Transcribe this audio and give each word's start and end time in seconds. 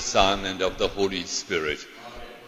the 0.00 0.06
Son, 0.06 0.46
and 0.46 0.62
of 0.62 0.78
the 0.78 0.88
Holy 0.88 1.24
Spirit. 1.24 1.86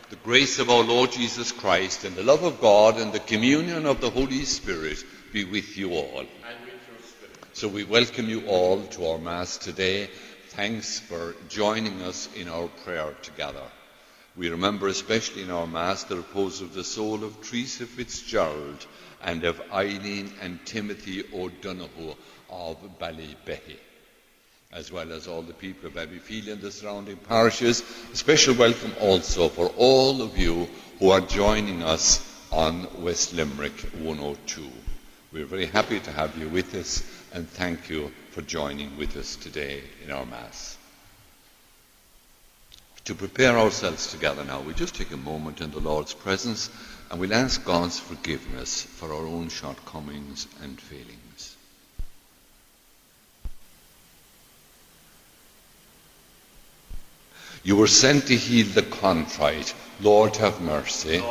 The 0.08 0.16
grace 0.16 0.58
of 0.58 0.70
our 0.70 0.82
Lord 0.82 1.12
Jesus 1.12 1.52
Christ, 1.52 2.02
and 2.04 2.16
the 2.16 2.22
love 2.22 2.44
of 2.44 2.62
God, 2.62 2.96
and 2.96 3.12
the 3.12 3.18
communion 3.18 3.84
of 3.84 4.00
the 4.00 4.08
Holy 4.08 4.46
Spirit 4.46 5.04
be 5.34 5.44
with 5.44 5.76
you 5.76 5.92
all. 5.92 6.20
With 6.20 7.50
So 7.52 7.68
we 7.68 7.84
welcome 7.84 8.26
you 8.26 8.46
all 8.46 8.82
to 8.82 9.06
our 9.06 9.18
Mass 9.18 9.58
today. 9.58 10.08
Thanks 10.48 10.98
for 10.98 11.34
joining 11.50 12.00
us 12.00 12.26
in 12.34 12.48
our 12.48 12.68
prayer 12.68 13.14
together. 13.20 13.68
We 14.34 14.48
remember 14.48 14.88
especially 14.88 15.42
in 15.42 15.50
our 15.50 15.66
Mass 15.66 16.04
the 16.04 16.16
repose 16.16 16.62
of 16.62 16.72
the 16.72 16.84
soul 16.84 17.22
of 17.22 17.38
Teresa 17.42 17.84
Fitzgerald 17.84 18.86
and 19.22 19.44
of 19.44 19.60
Eileen 19.70 20.32
and 20.40 20.64
Timothy 20.64 21.22
O'Donoghue 21.34 22.14
of 22.48 22.78
Ballybehy 22.98 23.76
as 24.72 24.90
well 24.90 25.12
as 25.12 25.28
all 25.28 25.42
the 25.42 25.52
people 25.52 25.86
of 25.86 25.94
Abbeyfeale 25.94 26.52
and 26.52 26.60
the 26.60 26.70
surrounding 26.72 27.16
parishes. 27.16 27.82
A 28.12 28.16
special 28.16 28.54
welcome 28.54 28.92
also 29.00 29.48
for 29.48 29.66
all 29.76 30.22
of 30.22 30.38
you 30.38 30.68
who 30.98 31.10
are 31.10 31.20
joining 31.20 31.82
us 31.82 32.26
on 32.50 32.86
West 33.02 33.34
Limerick 33.34 33.78
102. 34.02 34.70
We're 35.32 35.44
very 35.44 35.66
happy 35.66 36.00
to 36.00 36.12
have 36.12 36.36
you 36.38 36.48
with 36.48 36.74
us 36.74 37.02
and 37.32 37.48
thank 37.48 37.90
you 37.90 38.12
for 38.30 38.42
joining 38.42 38.96
with 38.96 39.16
us 39.16 39.36
today 39.36 39.82
in 40.04 40.10
our 40.10 40.26
Mass. 40.26 40.78
To 43.06 43.14
prepare 43.14 43.58
ourselves 43.58 44.10
together 44.10 44.44
now, 44.44 44.60
we 44.60 44.74
just 44.74 44.94
take 44.94 45.10
a 45.10 45.16
moment 45.16 45.60
in 45.60 45.70
the 45.70 45.80
Lord's 45.80 46.14
presence 46.14 46.70
and 47.10 47.18
we'll 47.20 47.34
ask 47.34 47.64
God's 47.64 47.98
forgiveness 47.98 48.82
for 48.82 49.12
our 49.12 49.26
own 49.26 49.48
shortcomings 49.48 50.46
and 50.62 50.80
failings. 50.80 51.21
You 57.64 57.76
were 57.76 57.86
sent 57.86 58.26
to 58.26 58.36
heal 58.36 58.66
the 58.66 58.82
contrite. 58.82 59.72
Lord, 60.00 60.36
have 60.36 60.60
mercy. 60.60 61.22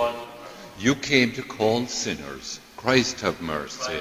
You 0.79 0.95
came 0.95 1.33
to 1.33 1.43
call 1.43 1.87
sinners. 1.87 2.59
Christ, 2.77 3.19
have 3.21 3.41
mercy. 3.41 3.99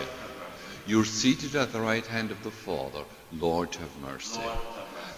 You're 0.86 1.04
seated 1.04 1.56
at 1.56 1.72
the 1.72 1.80
right 1.80 2.06
hand 2.06 2.30
of 2.30 2.42
the 2.44 2.52
Father. 2.52 3.02
Lord, 3.32 3.74
have 3.74 4.00
mercy. 4.00 4.40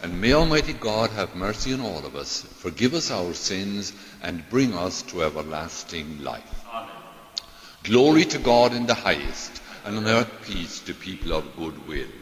And 0.02 0.20
may 0.20 0.32
Almighty 0.32 0.72
God 0.72 1.10
have 1.10 1.36
mercy 1.36 1.74
on 1.74 1.80
all 1.80 2.04
of 2.04 2.16
us, 2.16 2.42
forgive 2.42 2.94
us 2.94 3.10
our 3.10 3.34
sins, 3.34 3.92
and 4.22 4.48
bring 4.48 4.74
us 4.74 5.02
to 5.02 5.22
everlasting 5.22 6.24
life. 6.24 6.64
Glory 7.84 8.24
to 8.24 8.38
God 8.38 8.72
in 8.72 8.86
the 8.86 8.94
highest, 8.94 9.62
and 9.84 9.98
on 9.98 10.06
earth 10.06 10.30
peace 10.46 10.80
to 10.80 10.94
people 10.94 11.34
of 11.34 11.56
good 11.56 11.86
will. 11.86 12.21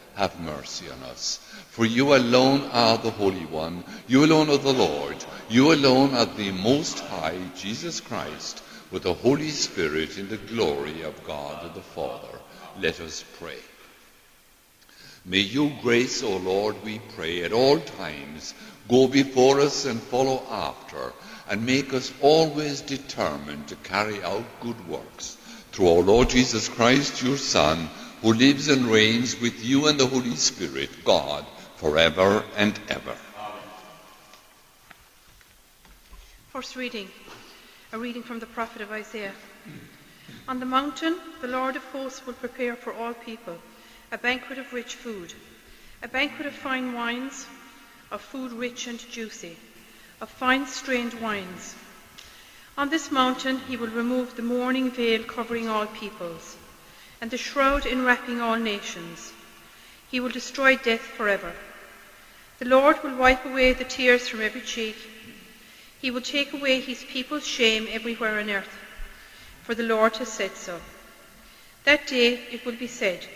have 0.15 0.39
mercy 0.39 0.89
on 0.89 1.01
us. 1.09 1.37
For 1.69 1.85
you 1.85 2.15
alone 2.15 2.69
are 2.71 2.97
the 2.97 3.11
Holy 3.11 3.45
One, 3.45 3.83
you 4.07 4.25
alone 4.25 4.49
are 4.49 4.57
the 4.57 4.73
Lord, 4.73 5.17
you 5.49 5.73
alone 5.73 6.13
are 6.13 6.25
the 6.25 6.51
Most 6.51 6.99
High, 6.99 7.39
Jesus 7.55 8.01
Christ, 8.01 8.61
with 8.91 9.03
the 9.03 9.13
Holy 9.13 9.49
Spirit 9.49 10.17
in 10.17 10.27
the 10.27 10.37
glory 10.37 11.03
of 11.03 11.23
God 11.25 11.73
the 11.73 11.81
Father. 11.81 12.39
Let 12.79 12.99
us 12.99 13.23
pray. 13.39 13.59
May 15.25 15.39
you 15.39 15.71
grace, 15.81 16.23
O 16.23 16.37
Lord, 16.37 16.83
we 16.83 16.99
pray, 17.15 17.43
at 17.43 17.53
all 17.53 17.79
times 17.79 18.53
go 18.89 19.07
before 19.07 19.61
us 19.61 19.85
and 19.85 20.01
follow 20.01 20.43
after, 20.49 21.13
and 21.49 21.65
make 21.65 21.93
us 21.93 22.11
always 22.21 22.81
determined 22.81 23.67
to 23.67 23.75
carry 23.77 24.21
out 24.23 24.43
good 24.59 24.87
works. 24.87 25.37
Through 25.71 25.89
our 25.89 26.03
Lord 26.03 26.29
Jesus 26.29 26.67
Christ, 26.67 27.23
your 27.23 27.37
Son, 27.37 27.89
who 28.21 28.33
lives 28.33 28.67
and 28.67 28.85
reigns 28.85 29.39
with 29.41 29.63
you 29.65 29.87
and 29.87 29.99
the 29.99 30.05
Holy 30.05 30.35
Spirit, 30.35 30.89
God, 31.03 31.43
forever 31.77 32.43
and 32.55 32.79
ever. 32.87 33.15
First 36.51 36.75
reading, 36.75 37.09
a 37.91 37.97
reading 37.97 38.21
from 38.21 38.39
the 38.39 38.45
prophet 38.45 38.81
of 38.83 38.91
Isaiah. 38.91 39.33
On 40.47 40.59
the 40.59 40.65
mountain, 40.65 41.17
the 41.41 41.47
Lord 41.47 41.75
of 41.75 41.83
hosts 41.85 42.25
will 42.25 42.33
prepare 42.33 42.75
for 42.75 42.93
all 42.93 43.13
people 43.13 43.57
a 44.11 44.17
banquet 44.17 44.59
of 44.59 44.71
rich 44.71 44.95
food, 44.95 45.33
a 46.03 46.07
banquet 46.07 46.45
of 46.45 46.53
fine 46.53 46.93
wines, 46.93 47.47
of 48.11 48.21
food 48.21 48.51
rich 48.51 48.85
and 48.85 48.99
juicy, 49.09 49.57
of 50.19 50.29
fine 50.29 50.67
strained 50.67 51.13
wines. 51.15 51.75
On 52.77 52.89
this 52.89 53.11
mountain 53.11 53.59
he 53.67 53.77
will 53.77 53.87
remove 53.87 54.35
the 54.35 54.41
mourning 54.41 54.91
veil 54.91 55.23
covering 55.23 55.67
all 55.67 55.87
peoples, 55.87 56.57
and 57.21 57.29
the 57.29 57.37
shroud 57.37 57.85
enwrapping 57.85 58.41
all 58.41 58.57
nations. 58.57 59.31
He 60.09 60.19
will 60.19 60.29
destroy 60.31 60.75
death 60.75 61.01
forever. 61.01 61.53
The 62.57 62.65
Lord 62.65 63.01
will 63.03 63.15
wipe 63.15 63.45
away 63.45 63.73
the 63.73 63.83
tears 63.83 64.27
from 64.27 64.41
every 64.41 64.61
cheek. 64.61 64.95
He 66.01 66.09
will 66.09 66.21
take 66.21 66.51
away 66.51 66.79
his 66.79 67.03
people's 67.03 67.45
shame 67.45 67.87
everywhere 67.91 68.39
on 68.39 68.49
earth, 68.49 68.75
for 69.63 69.75
the 69.75 69.83
Lord 69.83 70.17
has 70.17 70.29
said 70.29 70.57
so. 70.57 70.81
That 71.83 72.07
day 72.07 72.41
it 72.51 72.65
will 72.65 72.75
be 72.75 72.87
said, 72.87 73.27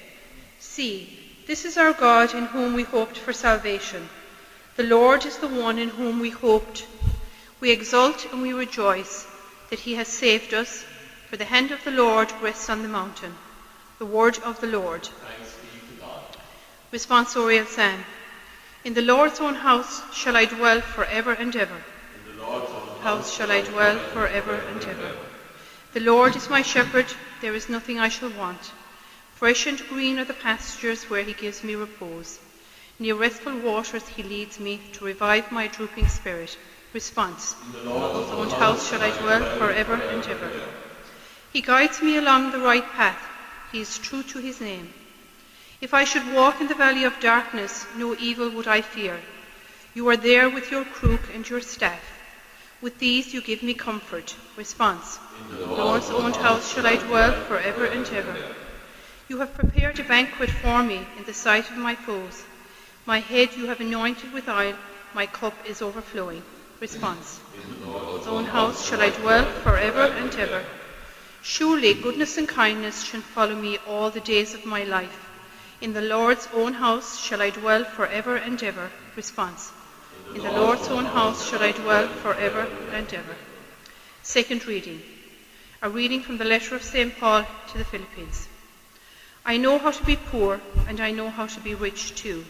See, 0.59 1.19
this 1.45 1.63
is 1.63 1.77
our 1.77 1.93
God 1.93 2.33
in 2.33 2.45
whom 2.45 2.73
we 2.73 2.83
hoped 2.83 3.17
for 3.17 3.33
salvation. 3.33 4.09
The 4.77 4.83
Lord 4.83 5.25
is 5.25 5.37
the 5.37 5.47
one 5.47 5.77
in 5.77 5.89
whom 5.89 6.19
we 6.19 6.31
hoped. 6.31 6.87
We 7.59 7.71
exult 7.71 8.25
and 8.31 8.41
we 8.41 8.51
rejoice 8.51 9.27
that 9.69 9.79
he 9.79 9.93
has 9.95 10.07
saved 10.07 10.53
us, 10.53 10.83
for 11.29 11.37
the 11.37 11.45
hand 11.45 11.71
of 11.71 11.83
the 11.83 11.91
Lord 11.91 12.33
rests 12.41 12.69
on 12.69 12.81
the 12.81 12.87
mountain. 12.87 13.35
The 13.97 14.05
word 14.05 14.39
of 14.39 14.59
the 14.59 14.67
Lord. 14.67 15.07
Responsorial 16.91 17.65
Psalm. 17.65 18.03
In 18.83 18.93
the 18.93 19.01
Lord's 19.01 19.39
own 19.39 19.55
house 19.55 20.01
shall 20.13 20.35
I 20.35 20.43
dwell 20.45 20.81
forever 20.81 21.31
and 21.31 21.55
ever. 21.55 21.81
In 22.27 22.35
the 22.37 22.43
Lord's 22.43 22.71
own 22.71 23.01
house 23.01 23.33
shall 23.33 23.51
I 23.51 23.61
dwell 23.61 23.97
forever 24.13 24.55
and 24.55 24.83
ever. 24.83 25.11
The 25.93 26.01
Lord 26.01 26.35
is 26.35 26.49
my 26.49 26.61
shepherd, 26.61 27.05
there 27.39 27.55
is 27.55 27.69
nothing 27.69 27.97
I 27.97 28.09
shall 28.09 28.31
want. 28.31 28.73
Fresh 29.33 29.65
and 29.65 29.87
green 29.87 30.19
are 30.19 30.25
the 30.25 30.33
pastures 30.33 31.09
where 31.09 31.23
he 31.23 31.33
gives 31.33 31.63
me 31.63 31.75
repose. 31.75 32.39
Near 32.99 33.15
restful 33.15 33.57
waters 33.57 34.07
he 34.09 34.23
leads 34.23 34.59
me 34.59 34.81
to 34.93 35.05
revive 35.05 35.53
my 35.53 35.67
drooping 35.67 36.09
spirit. 36.09 36.57
Response 36.93 37.55
In 37.65 37.71
the 37.71 37.89
Lord's 37.89 38.31
own 38.31 38.49
house 38.59 38.89
shall 38.89 39.01
I 39.01 39.11
dwell 39.19 39.57
forever 39.57 39.93
and 39.93 40.25
ever. 40.27 40.51
He 41.53 41.61
guides 41.61 42.01
me 42.01 42.17
along 42.17 42.51
the 42.51 42.59
right 42.59 42.85
path. 42.91 43.34
He 43.71 43.81
is 43.81 43.97
true 43.97 44.23
to 44.23 44.39
his 44.39 44.61
name. 44.61 44.93
If 45.81 45.93
I 45.93 46.03
should 46.03 46.33
walk 46.33 46.61
in 46.61 46.67
the 46.67 46.75
valley 46.75 47.03
of 47.03 47.19
darkness, 47.19 47.85
no 47.95 48.15
evil 48.15 48.49
would 48.49 48.67
I 48.67 48.81
fear. 48.81 49.19
You 49.93 50.07
are 50.09 50.17
there 50.17 50.49
with 50.49 50.71
your 50.71 50.85
crook 50.85 51.21
and 51.33 51.47
your 51.49 51.61
staff. 51.61 52.01
With 52.81 52.99
these 52.99 53.33
you 53.33 53.41
give 53.41 53.63
me 53.63 53.73
comfort. 53.73 54.35
Response 54.57 55.19
In 55.51 55.57
the 55.57 55.65
Lord's 55.65 56.09
own 56.09 56.33
house 56.33 56.73
shall 56.73 56.85
I 56.85 56.97
dwell 56.97 57.33
forever 57.45 57.85
and 57.85 58.07
ever. 58.07 58.35
You 59.27 59.39
have 59.39 59.55
prepared 59.55 59.99
a 59.99 60.03
banquet 60.03 60.49
for 60.49 60.83
me 60.83 61.05
in 61.17 61.23
the 61.23 61.33
sight 61.33 61.69
of 61.69 61.77
my 61.77 61.95
foes. 61.95 62.43
My 63.05 63.19
head 63.19 63.55
you 63.55 63.67
have 63.67 63.81
anointed 63.81 64.33
with 64.33 64.47
oil, 64.47 64.75
my 65.13 65.25
cup 65.25 65.53
is 65.65 65.81
overflowing. 65.81 66.43
Response 66.79 67.39
In 67.55 67.81
the 67.81 67.89
Lord's 67.89 68.27
own 68.27 68.45
house 68.45 68.85
shall 68.87 69.01
I 69.01 69.09
dwell 69.09 69.45
forever 69.61 70.01
and 70.01 70.33
ever. 70.35 70.63
Surely 71.47 71.93
goodness 71.93 72.39
and 72.39 72.49
kindness 72.49 73.03
shall 73.03 73.21
follow 73.21 73.53
me 73.53 73.77
all 73.85 74.09
the 74.09 74.19
days 74.19 74.55
of 74.55 74.65
my 74.65 74.83
life. 74.83 75.29
In 75.79 75.93
the 75.93 76.01
Lord's 76.01 76.47
own 76.51 76.73
house 76.73 77.23
shall 77.23 77.39
I 77.39 77.51
dwell 77.51 77.83
forever 77.83 78.35
and 78.35 78.61
ever. 78.63 78.91
Response 79.15 79.71
In 80.33 80.41
the 80.41 80.51
Lord's 80.51 80.87
own 80.87 81.05
house 81.05 81.47
shall 81.47 81.61
I 81.61 81.71
dwell 81.71 82.07
forever 82.07 82.67
and 82.91 83.13
ever. 83.13 83.35
Second 84.23 84.65
reading. 84.65 85.03
A 85.83 85.89
reading 85.89 86.23
from 86.23 86.39
the 86.39 86.45
letter 86.45 86.75
of 86.75 86.81
St. 86.81 87.15
Paul 87.19 87.45
to 87.71 87.77
the 87.77 87.85
Philippians. 87.85 88.47
I 89.45 89.57
know 89.57 89.77
how 89.77 89.91
to 89.91 90.03
be 90.03 90.15
poor, 90.15 90.59
and 90.87 90.99
I 90.99 91.11
know 91.11 91.29
how 91.29 91.45
to 91.45 91.59
be 91.59 91.75
rich 91.75 92.15
too. 92.15 92.43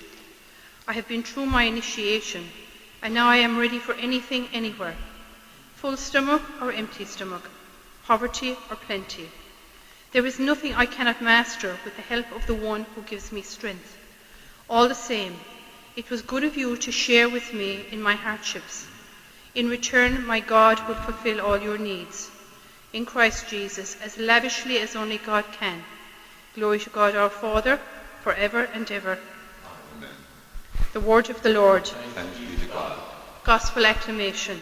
I 0.88 0.94
have 0.94 1.10
been 1.10 1.22
through 1.22 1.48
my 1.48 1.64
initiation, 1.64 2.50
and 3.02 3.14
now 3.14 3.28
I 3.28 3.38
am 3.38 3.58
ready 3.58 3.78
for 3.78 3.94
anything, 3.96 4.48
anywhere. 4.54 4.96
Full 5.76 5.98
stomach 5.98 6.42
or 6.62 6.72
empty 6.72 7.04
stomach, 7.04 7.50
poverty 8.06 8.56
or 8.69 8.75
plenty. 8.75 9.30
There 10.12 10.25
is 10.25 10.40
nothing 10.40 10.74
I 10.74 10.86
cannot 10.86 11.22
master 11.22 11.78
with 11.84 11.96
the 11.96 12.02
help 12.02 12.31
of 12.31 12.48
the 12.48 12.54
one 12.54 12.86
who 12.96 13.02
gives 13.02 13.31
me 13.31 13.42
strength. 13.42 13.98
All 14.69 14.88
the 14.88 14.96
same, 14.96 15.36
it 15.96 16.10
was 16.10 16.22
good 16.22 16.44
of 16.44 16.57
you 16.57 16.78
to 16.78 16.92
share 16.92 17.30
with 17.30 17.54
me 17.54 17.86
in 17.92 18.02
my 18.02 18.16
hardships. 18.16 18.88
In 19.54 19.69
return, 19.69 20.25
my 20.25 20.40
God 20.40 20.86
will 20.88 20.96
fulfill 20.96 21.42
all 21.42 21.57
your 21.57 21.78
needs. 21.78 22.30
In 22.94 23.06
Christ 23.06 23.48
Jesus, 23.50 23.98
as 24.02 24.18
lavishly 24.18 24.80
as 24.80 24.96
only 24.96 25.18
God 25.18 25.46
can. 25.60 25.84
Glory 26.56 26.80
to 26.80 26.90
God 26.90 27.16
our 27.16 27.30
Father, 27.30 27.80
forever 28.22 28.69
and 28.74 28.90
ever. 28.92 29.18
Amen. 29.98 30.10
The 30.94 31.00
word 31.00 31.30
of 31.30 31.42
the 31.42 31.54
Lord. 31.54 31.86
Thanks 31.88 32.38
be 32.38 32.56
to 32.58 32.72
God. 32.72 33.00
Gospel 33.44 33.86
acclamation. 33.86 34.62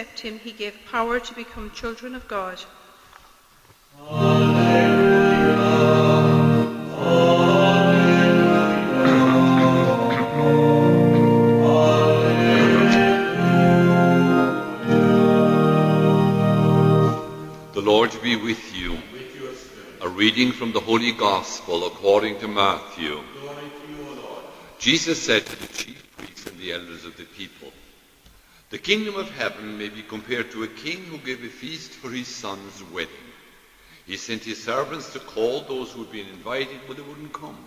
Accept 0.00 0.20
him, 0.20 0.38
he 0.38 0.52
gave 0.52 0.74
power 0.90 1.20
to 1.20 1.34
become 1.34 1.70
children 1.72 2.14
of 2.14 2.26
God. 2.26 2.58
The 17.74 17.82
Lord 17.82 18.10
be 18.22 18.36
with 18.36 18.74
you. 18.74 18.98
A 20.02 20.08
reading 20.08 20.50
from 20.52 20.72
the 20.72 20.80
Holy 20.80 21.12
Gospel 21.12 21.86
according 21.86 22.38
to 22.40 22.48
Matthew. 22.48 23.20
Jesus 24.78 25.20
said 25.22 25.44
to 25.44 25.56
the 25.60 25.66
chief 25.66 26.16
priests 26.16 26.46
and 26.46 26.58
the 26.58 26.72
elders 26.72 27.04
of 27.04 27.14
the 27.18 27.24
people. 27.24 27.70
The 28.70 28.78
kingdom 28.78 29.16
of 29.16 29.28
heaven 29.30 29.78
may 29.78 29.88
be 29.88 30.02
compared 30.02 30.52
to 30.52 30.62
a 30.62 30.68
king 30.68 31.04
who 31.06 31.18
gave 31.18 31.42
a 31.42 31.48
feast 31.48 31.90
for 31.90 32.08
his 32.08 32.28
son's 32.28 32.82
wedding. 32.84 33.10
He 34.06 34.16
sent 34.16 34.44
his 34.44 34.62
servants 34.62 35.12
to 35.12 35.18
call 35.18 35.62
those 35.62 35.90
who 35.90 36.04
had 36.04 36.12
been 36.12 36.28
invited, 36.28 36.80
but 36.86 36.96
they 36.96 37.02
wouldn't 37.02 37.32
come. 37.32 37.58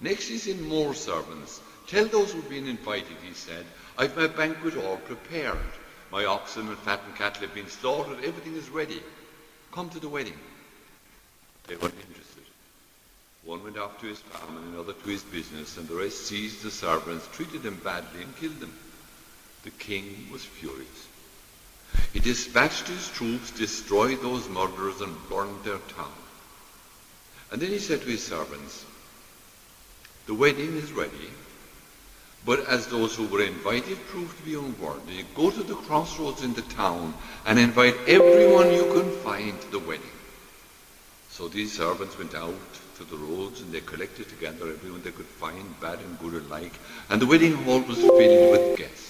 Next 0.00 0.26
he 0.26 0.38
sent 0.38 0.60
more 0.62 0.92
servants. 0.92 1.60
Tell 1.86 2.06
those 2.06 2.32
who 2.32 2.40
had 2.40 2.50
been 2.50 2.66
invited, 2.66 3.16
he 3.24 3.32
said, 3.32 3.64
I've 3.96 4.16
my 4.16 4.26
banquet 4.26 4.76
all 4.76 4.96
prepared. 4.96 5.58
My 6.10 6.24
oxen 6.24 6.68
and 6.68 6.78
fattened 6.78 7.14
cattle 7.14 7.42
have 7.42 7.54
been 7.54 7.68
slaughtered. 7.68 8.24
Everything 8.24 8.56
is 8.56 8.68
ready. 8.70 9.02
Come 9.70 9.88
to 9.90 10.00
the 10.00 10.08
wedding. 10.08 10.38
They 11.68 11.76
weren't 11.76 11.94
interested. 12.08 12.42
One 13.44 13.62
went 13.62 13.78
off 13.78 14.00
to 14.00 14.06
his 14.06 14.18
farm 14.18 14.56
and 14.56 14.74
another 14.74 14.94
to 14.94 15.08
his 15.08 15.22
business, 15.22 15.76
and 15.76 15.86
the 15.86 15.94
rest 15.94 16.26
seized 16.26 16.62
the 16.62 16.72
servants, 16.72 17.28
treated 17.32 17.62
them 17.62 17.80
badly, 17.84 18.22
and 18.22 18.36
killed 18.36 18.58
them. 18.58 18.72
The 19.64 19.70
king 19.70 20.28
was 20.30 20.44
furious. 20.44 21.08
He 22.12 22.20
dispatched 22.20 22.86
his 22.86 23.08
troops, 23.08 23.50
destroyed 23.50 24.20
those 24.20 24.48
murderers, 24.48 25.00
and 25.00 25.16
burned 25.28 25.64
their 25.64 25.78
town. 25.96 26.12
And 27.50 27.62
then 27.62 27.70
he 27.70 27.78
said 27.78 28.02
to 28.02 28.06
his 28.06 28.22
servants, 28.22 28.84
The 30.26 30.34
wedding 30.34 30.76
is 30.76 30.92
ready, 30.92 31.30
but 32.44 32.68
as 32.68 32.88
those 32.88 33.16
who 33.16 33.26
were 33.26 33.42
invited 33.42 34.06
proved 34.08 34.36
to 34.36 34.44
be 34.44 34.54
unworthy, 34.54 35.24
go 35.34 35.50
to 35.50 35.62
the 35.62 35.76
crossroads 35.76 36.42
in 36.42 36.52
the 36.52 36.62
town 36.62 37.14
and 37.46 37.58
invite 37.58 37.96
everyone 38.06 38.70
you 38.70 38.84
can 38.92 39.10
find 39.22 39.58
to 39.62 39.70
the 39.70 39.78
wedding. 39.78 40.06
So 41.30 41.48
these 41.48 41.72
servants 41.72 42.18
went 42.18 42.34
out 42.34 42.54
to 42.96 43.04
the 43.04 43.16
roads 43.16 43.62
and 43.62 43.72
they 43.72 43.80
collected 43.80 44.28
together 44.28 44.68
everyone 44.68 45.02
they 45.02 45.10
could 45.10 45.26
find, 45.26 45.80
bad 45.80 46.00
and 46.00 46.18
good 46.18 46.34
alike, 46.34 46.74
and 47.08 47.20
the 47.20 47.26
wedding 47.26 47.54
hall 47.64 47.80
was 47.80 47.98
filled 47.98 48.50
with 48.50 48.76
guests. 48.76 49.03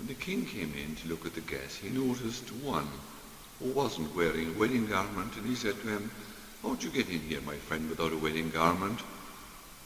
When 0.00 0.06
the 0.06 0.14
king 0.14 0.46
came 0.46 0.72
in 0.72 0.96
to 0.96 1.08
look 1.08 1.26
at 1.26 1.34
the 1.34 1.42
guests, 1.42 1.76
he 1.76 1.90
noticed 1.90 2.50
one 2.64 2.88
who 3.58 3.66
wasn't 3.72 4.16
wearing 4.16 4.48
a 4.48 4.58
wedding 4.58 4.86
garment, 4.86 5.36
and 5.36 5.46
he 5.46 5.54
said 5.54 5.78
to 5.82 5.88
him, 5.88 6.10
How'd 6.62 6.82
you 6.82 6.88
get 6.88 7.10
in 7.10 7.20
here, 7.20 7.42
my 7.42 7.56
friend, 7.56 7.90
without 7.90 8.14
a 8.14 8.16
wedding 8.16 8.48
garment? 8.48 8.98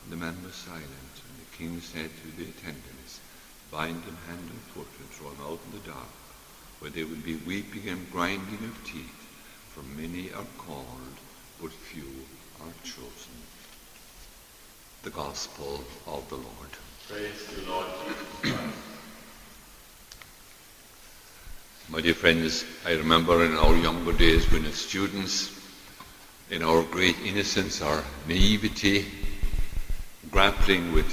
And 0.04 0.12
the 0.12 0.16
man 0.16 0.40
was 0.44 0.54
silent, 0.54 0.86
and 0.86 1.38
the 1.40 1.56
king 1.58 1.80
said 1.80 2.10
to 2.22 2.36
the 2.36 2.48
attendants, 2.48 3.18
Bind 3.72 4.04
him 4.04 4.16
hand 4.28 4.48
and 4.50 4.60
foot 4.72 4.86
and 5.00 5.10
throw 5.10 5.30
him 5.30 5.40
out 5.42 5.58
in 5.66 5.80
the 5.80 5.88
dark, 5.88 6.14
where 6.78 6.92
there 6.92 7.08
will 7.08 7.16
be 7.16 7.34
weeping 7.34 7.88
and 7.88 8.12
grinding 8.12 8.62
of 8.70 8.84
teeth, 8.84 9.26
for 9.70 9.82
many 9.98 10.32
are 10.32 10.46
called, 10.58 11.18
but 11.60 11.72
few 11.72 12.24
are 12.60 12.74
chosen. 12.84 13.34
The 15.02 15.10
Gospel 15.10 15.82
of 16.06 16.28
the 16.28 16.36
Lord. 16.36 16.70
Praise 17.08 17.46
the 17.48 17.68
Lord 17.68 17.88
My 21.90 22.00
dear 22.00 22.14
friends, 22.14 22.64
I 22.86 22.92
remember 22.92 23.44
in 23.44 23.56
our 23.56 23.76
younger 23.76 24.12
days 24.12 24.50
when 24.50 24.64
as 24.64 24.74
students, 24.74 25.52
in 26.50 26.62
our 26.62 26.82
great 26.82 27.16
innocence, 27.22 27.82
our 27.82 28.02
naivety, 28.26 29.04
grappling 30.30 30.94
with 30.94 31.12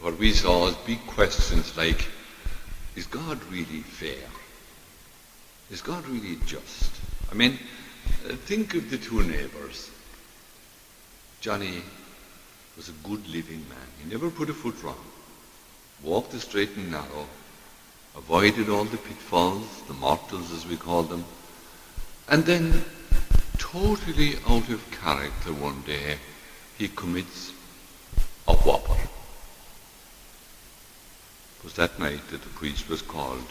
what 0.00 0.18
we 0.18 0.32
saw 0.32 0.68
as 0.68 0.74
big 0.86 1.06
questions 1.06 1.76
like, 1.76 2.08
is 2.96 3.06
God 3.06 3.38
really 3.50 3.82
fair? 3.82 4.26
Is 5.70 5.82
God 5.82 6.06
really 6.08 6.36
just? 6.46 6.90
I 7.30 7.34
mean, 7.34 7.58
uh, 8.24 8.34
think 8.34 8.74
of 8.74 8.88
the 8.88 8.96
two 8.96 9.22
neighbours. 9.22 9.90
Johnny 11.42 11.82
was 12.78 12.88
a 12.88 13.06
good 13.06 13.28
living 13.28 13.68
man. 13.68 13.88
He 14.02 14.10
never 14.10 14.30
put 14.30 14.48
a 14.48 14.54
foot 14.54 14.82
wrong. 14.82 15.04
Walked 16.02 16.32
the 16.32 16.40
straight 16.40 16.74
and 16.76 16.90
narrow. 16.90 17.26
Avoided 18.14 18.68
all 18.68 18.84
the 18.84 18.98
pitfalls, 18.98 19.82
the 19.88 19.94
mortals 19.94 20.52
as 20.52 20.66
we 20.66 20.76
call 20.76 21.02
them. 21.02 21.24
And 22.28 22.44
then, 22.44 22.84
totally 23.56 24.36
out 24.46 24.68
of 24.68 24.90
character 24.90 25.52
one 25.52 25.82
day, 25.82 26.18
he 26.76 26.88
commits 26.88 27.52
a 28.46 28.52
whopper. 28.54 29.00
It 31.58 31.64
was 31.64 31.74
that 31.74 31.98
night 31.98 32.28
that 32.30 32.42
the 32.42 32.48
priest 32.50 32.88
was 32.88 33.00
called 33.00 33.46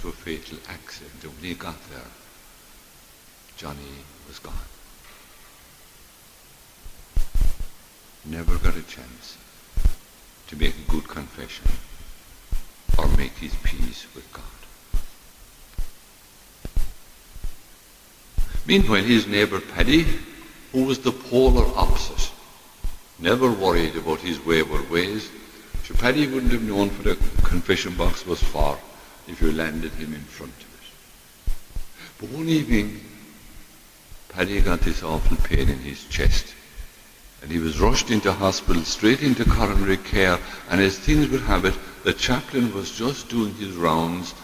to 0.00 0.08
a 0.08 0.12
fatal 0.12 0.58
accident. 0.68 1.24
And 1.24 1.32
when 1.32 1.44
he 1.44 1.54
got 1.54 1.82
there, 1.90 2.10
Johnny 3.56 4.04
was 4.28 4.38
gone. 4.38 4.54
Never 8.24 8.56
got 8.58 8.76
a 8.76 8.82
chance 8.82 9.36
to 10.46 10.56
make 10.56 10.74
a 10.76 10.90
good 10.90 11.08
confession 11.08 11.66
or 12.96 13.08
make 13.16 13.36
his 13.38 13.54
peace 13.62 14.06
with 14.14 14.32
God. 14.32 14.44
Meanwhile, 18.66 19.02
his 19.02 19.26
neighbour 19.26 19.60
Paddy, 19.60 20.06
who 20.72 20.84
was 20.84 20.98
the 20.98 21.12
polar 21.12 21.66
opposite, 21.76 22.30
never 23.18 23.50
worried 23.50 23.96
about 23.96 24.20
his 24.20 24.44
wayward 24.44 24.90
ways. 24.90 25.30
So 25.84 25.94
Paddy 25.94 26.26
wouldn't 26.26 26.52
have 26.52 26.62
known 26.62 26.90
what 26.90 27.06
a 27.06 27.16
confession 27.44 27.94
box 27.94 28.26
was 28.26 28.42
for 28.42 28.78
if 29.26 29.40
you 29.40 29.52
landed 29.52 29.92
him 29.92 30.12
in 30.12 30.20
front 30.20 30.52
of 30.52 30.60
it. 30.60 31.52
But 32.20 32.28
one 32.30 32.48
evening, 32.48 33.00
Paddy 34.28 34.60
got 34.60 34.80
this 34.80 35.02
awful 35.02 35.36
pain 35.38 35.68
in 35.68 35.78
his 35.78 36.04
chest. 36.08 36.54
And 37.42 37.50
he 37.50 37.58
was 37.58 37.80
rushed 37.80 38.10
into 38.10 38.32
hospital, 38.32 38.82
straight 38.82 39.22
into 39.22 39.44
coronary 39.44 39.96
care, 39.96 40.38
and 40.70 40.80
as 40.80 40.98
things 40.98 41.28
would 41.28 41.42
have 41.42 41.64
it, 41.64 41.74
the 42.04 42.12
chaplain 42.12 42.74
was 42.74 42.90
just 42.96 43.28
doing 43.28 43.54
his 43.54 43.76
rounds. 43.76 44.34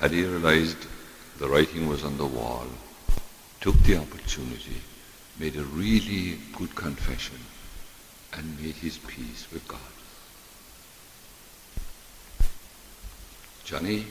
He 0.00 0.24
realized 0.24 0.86
the 1.38 1.48
writing 1.48 1.86
was 1.86 2.04
on 2.04 2.16
the 2.16 2.26
wall, 2.26 2.66
took 3.60 3.76
the 3.82 3.98
opportunity, 3.98 4.80
made 5.38 5.56
a 5.56 5.64
really 5.64 6.38
good 6.56 6.74
confession, 6.74 7.38
and 8.32 8.60
made 8.60 8.76
his 8.76 8.96
peace 8.98 9.46
with 9.52 9.66
God. 9.68 9.78
Johnny, 13.64 14.06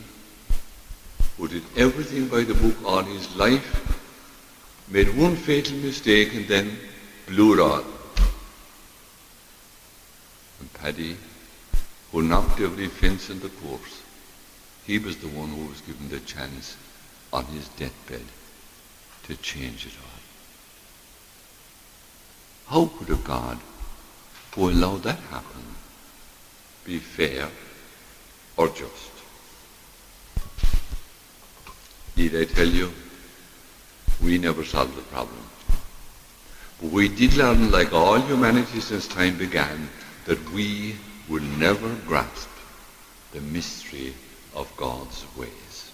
who 1.38 1.48
did 1.48 1.64
everything 1.76 2.28
by 2.28 2.44
the 2.44 2.54
book 2.54 2.76
all 2.86 3.02
his 3.02 3.36
life, 3.36 4.88
made 4.90 5.18
one 5.18 5.36
fatal 5.36 5.78
mistake 5.78 6.34
and 6.36 6.48
then 6.48 6.78
blew 7.28 7.54
it 7.54 7.60
all. 7.60 7.84
And 10.60 10.74
Paddy, 10.74 11.18
who 12.12 12.22
knocked 12.22 12.60
every 12.60 12.88
fence 12.88 13.30
in 13.30 13.40
the 13.40 13.50
course, 13.50 14.02
he 14.86 14.98
was 14.98 15.18
the 15.18 15.28
one 15.28 15.50
who 15.50 15.66
was 15.66 15.82
given 15.82 16.10
the 16.10 16.20
chance 16.22 16.76
on 17.32 17.46
his 17.46 17.68
deathbed 17.70 18.26
to 19.24 19.36
change 19.38 19.86
it 19.86 19.94
all. 20.02 20.20
How 22.68 22.98
could 22.98 23.10
a 23.10 23.16
God 23.16 23.60
who 24.56 24.70
allowed 24.70 25.04
that 25.04 25.20
happen 25.32 25.64
be 26.86 27.00
fair 27.00 27.50
or 28.58 28.68
just? 28.70 29.12
Need 32.18 32.36
I 32.36 32.46
tell 32.46 32.68
you, 32.68 32.92
we 34.22 34.38
never 34.38 34.66
solved 34.66 34.98
the 34.98 35.02
problem. 35.04 35.44
But 36.82 36.92
we 36.92 37.08
did 37.08 37.36
learn, 37.36 37.72
like 37.72 37.94
all 37.94 38.20
humanity 38.20 38.82
since 38.82 39.08
time 39.08 39.38
began, 39.38 39.90
that 40.30 40.52
we 40.52 40.96
will 41.28 41.42
never 41.58 41.92
grasp 42.06 42.50
the 43.32 43.42
mystery 43.42 44.14
of 44.54 44.72
God's 44.78 45.26
ways. 45.36 45.92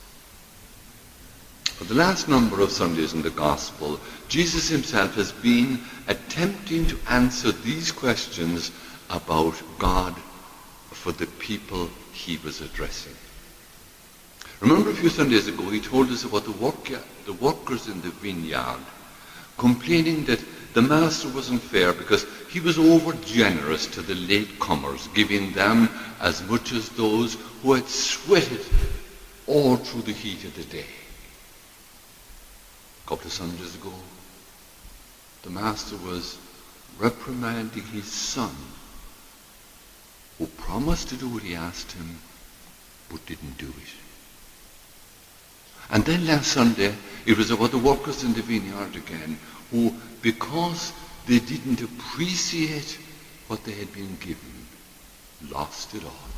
For 1.63 1.85
the 1.85 1.93
last 1.93 2.27
number 2.27 2.59
of 2.59 2.69
Sundays 2.69 3.13
in 3.13 3.21
the 3.21 3.29
Gospel, 3.29 3.97
Jesus 4.27 4.67
himself 4.67 5.15
has 5.15 5.31
been 5.31 5.79
attempting 6.09 6.85
to 6.87 6.99
answer 7.09 7.53
these 7.53 7.93
questions 7.93 8.71
about 9.09 9.55
God 9.79 10.13
for 10.91 11.13
the 11.13 11.27
people 11.39 11.89
he 12.11 12.35
was 12.43 12.59
addressing. 12.59 13.15
Remember 14.59 14.89
a 14.89 14.95
few 14.95 15.07
Sundays 15.07 15.47
ago 15.47 15.63
he 15.69 15.79
told 15.79 16.09
us 16.09 16.25
about 16.25 16.43
the, 16.43 16.51
work, 16.51 16.91
the 17.25 17.33
workers 17.39 17.87
in 17.87 18.01
the 18.01 18.09
vineyard 18.09 18.83
complaining 19.57 20.25
that 20.25 20.43
the 20.75 20.81
master 20.81 21.29
wasn't 21.29 21.61
fair 21.61 21.93
because 21.93 22.25
he 22.49 22.59
was 22.59 22.77
over 22.77 23.13
generous 23.25 23.87
to 23.87 24.01
the 24.01 24.13
late 24.13 24.59
comers, 24.59 25.07
giving 25.15 25.53
them 25.53 25.89
as 26.19 26.43
much 26.49 26.73
as 26.73 26.89
those 26.89 27.35
who 27.63 27.73
had 27.73 27.87
sweated 27.87 28.59
all 29.47 29.77
through 29.77 30.01
the 30.01 30.11
heat 30.11 30.43
of 30.43 30.53
the 30.55 30.65
day. 30.65 30.85
A 33.05 33.09
couple 33.09 33.25
of 33.25 33.31
Sundays 33.31 33.73
ago, 33.75 33.93
the 35.43 35.49
master 35.49 35.95
was 35.95 36.37
reprimanding 36.99 37.83
his 37.83 38.11
son, 38.11 38.53
who 40.37 40.45
promised 40.45 41.07
to 41.07 41.15
do 41.15 41.29
what 41.29 41.43
he 41.43 41.55
asked 41.55 41.93
him, 41.93 42.19
but 43.09 43.25
didn't 43.25 43.57
do 43.57 43.67
it. 43.67 44.04
And 45.89 46.03
then 46.05 46.25
last 46.25 46.51
Sunday, 46.51 46.93
it 47.25 47.37
was 47.37 47.51
about 47.51 47.71
the 47.71 47.77
workers 47.77 48.23
in 48.23 48.33
the 48.33 48.41
vineyard 48.41 48.95
again, 48.95 49.37
who, 49.71 49.93
because 50.21 50.93
they 51.27 51.39
didn't 51.39 51.81
appreciate 51.81 52.99
what 53.47 53.63
they 53.63 53.73
had 53.73 53.93
been 53.93 54.17
given, 54.19 54.67
lost 55.49 55.93
it 55.93 56.03
all. 56.03 56.29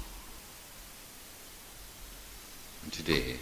And 2.84 2.92
today, 2.92 3.38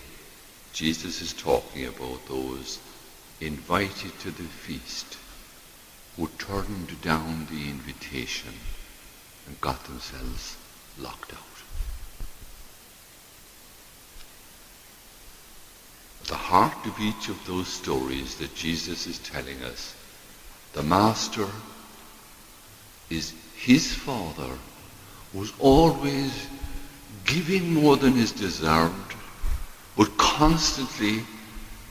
Jesus 0.73 1.21
is 1.21 1.33
talking 1.33 1.85
about 1.85 2.27
those 2.27 2.79
invited 3.41 4.17
to 4.19 4.31
the 4.31 4.43
feast 4.43 5.17
who 6.15 6.27
turned 6.37 7.01
down 7.01 7.47
the 7.51 7.69
invitation 7.69 8.53
and 9.47 9.59
got 9.61 9.83
themselves 9.85 10.57
locked 10.97 11.33
out. 11.33 11.54
The 16.27 16.35
heart 16.35 16.85
of 16.85 16.99
each 16.99 17.29
of 17.29 17.45
those 17.45 17.67
stories 17.67 18.35
that 18.35 18.55
Jesus 18.55 19.07
is 19.07 19.19
telling 19.19 19.63
us, 19.63 19.95
the 20.73 20.83
Master 20.83 21.47
is 23.09 23.33
his 23.55 23.93
Father 23.93 24.57
who's 25.33 25.53
always 25.59 26.47
giving 27.25 27.73
more 27.73 27.97
than 27.97 28.17
is 28.17 28.31
deserved, 28.31 29.15
but 29.97 30.17
constantly 30.17 31.23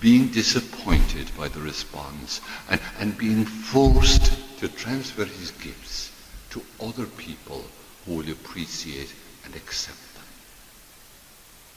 being 0.00 0.28
disappointed 0.28 1.30
by 1.36 1.48
the 1.48 1.60
response 1.60 2.40
and, 2.68 2.80
and 2.98 3.16
being 3.16 3.44
forced 3.44 4.58
to 4.58 4.68
transfer 4.68 5.24
his 5.24 5.50
gifts 5.52 6.10
to 6.50 6.62
other 6.80 7.06
people 7.06 7.64
who 8.04 8.16
will 8.16 8.30
appreciate 8.30 9.12
and 9.44 9.54
accept. 9.56 10.03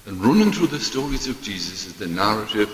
And 0.07 0.23
running 0.23 0.53
through 0.53 0.67
the 0.67 0.79
stories 0.79 1.27
of 1.27 1.41
Jesus 1.41 1.85
is 1.85 1.93
the 1.95 2.07
narrative, 2.07 2.69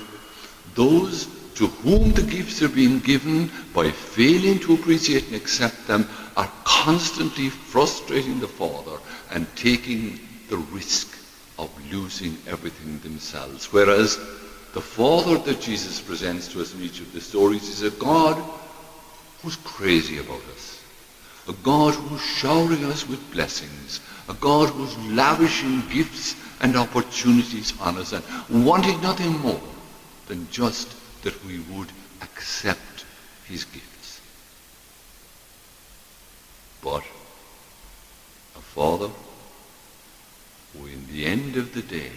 those 0.75 1.25
to 1.56 1.66
whom 1.68 2.12
the 2.12 2.22
gifts 2.22 2.62
are 2.62 2.70
being 2.70 3.00
given 3.00 3.52
by 3.74 3.90
failing 3.90 4.60
to 4.60 4.75
appreciate 4.75 5.25
and 5.28 5.36
accept 5.36 5.88
them 5.88 6.08
are 6.38 6.52
constantly 6.63 7.50
frustrating 7.50 8.40
the 8.40 8.48
Father 8.48 8.98
and 9.32 9.48
taking 9.56 10.20
the 10.50 10.58
risk 10.58 11.18
of 11.58 11.70
losing 11.92 12.38
everything 12.48 13.00
themselves. 13.00 13.74
Whereas 13.74 14.18
the 14.74 14.82
Father 14.82 15.38
that 15.40 15.60
Jesus 15.60 16.00
presents 16.02 16.48
to 16.50 16.62
us 16.62 16.75
in 16.75 16.84
each 16.84 17.00
of 17.00 17.12
the 17.13 17.22
stories 17.22 17.68
is 17.68 17.82
a 17.82 17.98
God 17.98 18.38
who's 19.42 19.56
crazy 19.58 20.20
about 20.20 20.42
us, 20.54 20.84
a 21.48 21.54
God 21.63 21.96
who's 21.96 22.22
showering 22.22 22.86
us 22.86 23.08
with 23.08 23.32
blessings, 23.32 24.02
a 24.30 24.34
God 24.36 24.70
who's 24.70 24.98
lavishing 25.10 25.82
gifts 25.90 26.36
and 26.63 26.77
opportunities 26.77 27.74
on 27.82 27.98
us 27.98 28.13
and 28.13 28.65
wanting 28.65 29.00
nothing 29.01 29.38
more 29.39 29.62
than 30.27 30.50
just 30.50 30.96
that 31.22 31.46
we 31.46 31.60
would 31.60 31.89
accept 32.22 33.05
his 33.46 33.65
gifts. 33.65 34.22
But 36.82 37.03
a 38.55 38.62
Father 38.62 39.10
who 40.74 40.88
in 40.88 41.05
the 41.08 41.25
end 41.25 41.58
of 41.58 41.74
the 41.74 41.82
day 41.82 42.12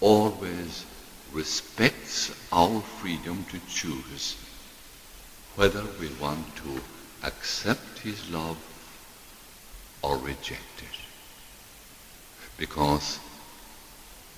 always 0.00 0.86
respects 1.32 2.34
our 2.50 2.80
freedom 2.80 3.44
to 3.50 3.60
choose 3.68 4.36
whether 5.56 5.84
we 6.00 6.08
want 6.20 6.56
to 6.56 6.80
accept 7.22 7.98
his 7.98 8.30
love 8.30 8.56
or 10.00 10.16
reject 10.16 10.82
it. 10.82 11.07
Because 12.58 13.20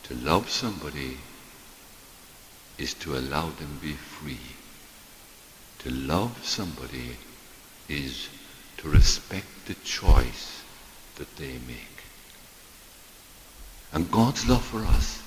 to 0.05 0.15
love 0.15 0.51
somebody 0.51 1.17
is 2.77 2.93
to 2.95 3.17
allow 3.17 3.49
them 3.49 3.79
be 3.81 3.95
free. 3.95 4.39
To 5.81 5.91
love 5.91 6.39
somebody 6.45 7.17
is 7.89 8.29
to 8.77 8.89
respect 8.89 9.67
the 9.67 9.75
choice 9.75 10.63
that 11.17 11.35
they 11.37 11.55
make. 11.67 12.03
And 13.93 14.11
God's 14.11 14.47
love 14.49 14.65
for 14.65 14.85
us 14.85 15.23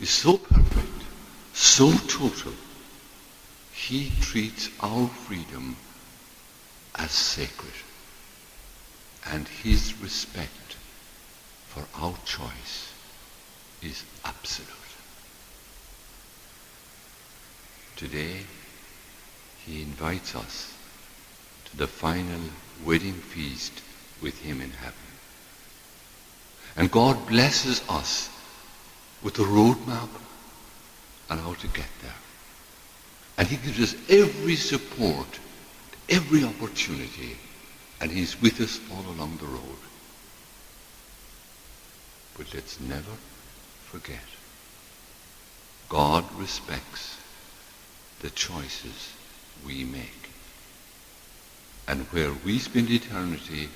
is 0.00 0.10
so 0.10 0.36
perfect, 0.36 1.02
so 1.54 1.92
total. 1.92 2.52
He 3.72 4.12
treats 4.20 4.68
our 4.80 5.08
freedom 5.08 5.76
as 6.94 7.10
sacred. 7.10 7.72
And 9.26 9.48
his 9.48 10.00
respect 10.00 10.73
for 11.74 11.84
our 12.00 12.14
choice 12.24 12.92
is 13.82 14.04
absolute. 14.24 14.70
Today, 17.96 18.36
he 19.66 19.82
invites 19.82 20.36
us 20.36 20.72
to 21.64 21.76
the 21.76 21.88
final 21.88 22.40
wedding 22.84 23.14
feast 23.14 23.82
with 24.22 24.40
him 24.40 24.60
in 24.60 24.70
heaven. 24.70 24.94
And 26.76 26.92
God 26.92 27.26
blesses 27.26 27.82
us 27.88 28.30
with 29.24 29.36
a 29.40 29.42
roadmap 29.42 30.10
on 31.28 31.38
how 31.38 31.54
to 31.54 31.66
get 31.68 31.88
there. 32.02 32.20
And 33.36 33.48
he 33.48 33.56
gives 33.56 33.80
us 33.80 34.00
every 34.08 34.54
support, 34.54 35.40
every 36.08 36.44
opportunity, 36.44 37.36
and 38.00 38.12
he's 38.12 38.40
with 38.40 38.60
us 38.60 38.78
all 38.92 39.12
along 39.12 39.38
the 39.38 39.46
road. 39.46 39.78
But 42.36 42.52
let's 42.52 42.80
never 42.80 43.16
forget, 43.84 44.24
God 45.88 46.24
respects 46.36 47.16
the 48.20 48.30
choices 48.30 49.12
we 49.64 49.84
make. 49.84 50.30
And 51.86 52.02
where 52.06 52.32
we 52.44 52.58
spend 52.58 52.90
eternity 52.90 53.68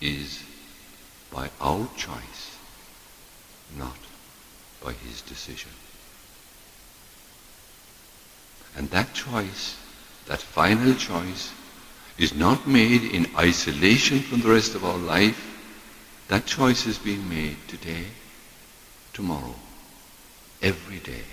is 0.00 0.42
by 1.30 1.50
our 1.60 1.88
choice, 1.96 2.58
not 3.78 3.96
by 4.82 4.92
his 4.92 5.22
decision. 5.22 5.70
And 8.76 8.90
that 8.90 9.14
choice, 9.14 9.76
that 10.26 10.40
final 10.40 10.94
choice, 10.94 11.52
is 12.18 12.34
not 12.34 12.66
made 12.66 13.02
in 13.02 13.26
isolation 13.36 14.20
from 14.20 14.40
the 14.40 14.50
rest 14.50 14.74
of 14.74 14.84
our 14.84 14.98
life. 14.98 15.49
That 16.30 16.46
choice 16.46 16.86
is 16.86 16.96
being 16.96 17.28
made 17.28 17.56
today, 17.66 18.04
tomorrow, 19.12 19.56
every 20.62 20.98
day, 20.98 21.24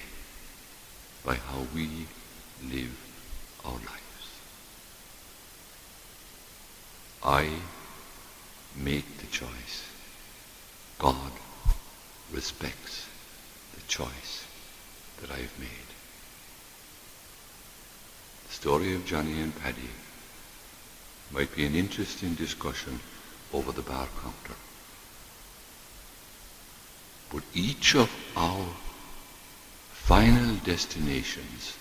by 1.24 1.36
how 1.36 1.68
we 1.76 2.08
live 2.68 2.98
our 3.64 3.74
lives. 3.74 4.30
I 7.24 7.48
make 8.76 9.20
the 9.20 9.28
choice. 9.28 9.86
God 10.98 11.32
respects 12.34 13.06
the 13.76 13.84
choice 13.88 14.48
that 15.22 15.30
I've 15.30 15.60
made. 15.60 15.90
The 18.48 18.54
story 18.54 18.96
of 18.96 19.06
Johnny 19.06 19.42
and 19.42 19.56
Paddy 19.62 19.92
might 21.30 21.56
be 21.56 21.68
an 21.68 21.76
interesting 21.76 22.34
discussion 22.34 23.00
over 23.54 23.72
the 23.72 23.84
bar 23.84 24.08
counter. 24.24 24.56
But 27.32 27.44
each 27.54 27.96
of 27.96 28.10
our 28.36 28.66
final 29.92 30.56
destinations 30.58 31.76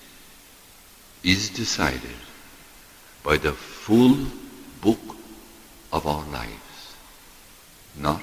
is 1.23 1.49
decided 1.49 2.19
by 3.23 3.37
the 3.37 3.53
full 3.53 4.17
book 4.81 5.17
of 5.91 6.05
our 6.05 6.25
lives, 6.27 6.95
not 7.95 8.21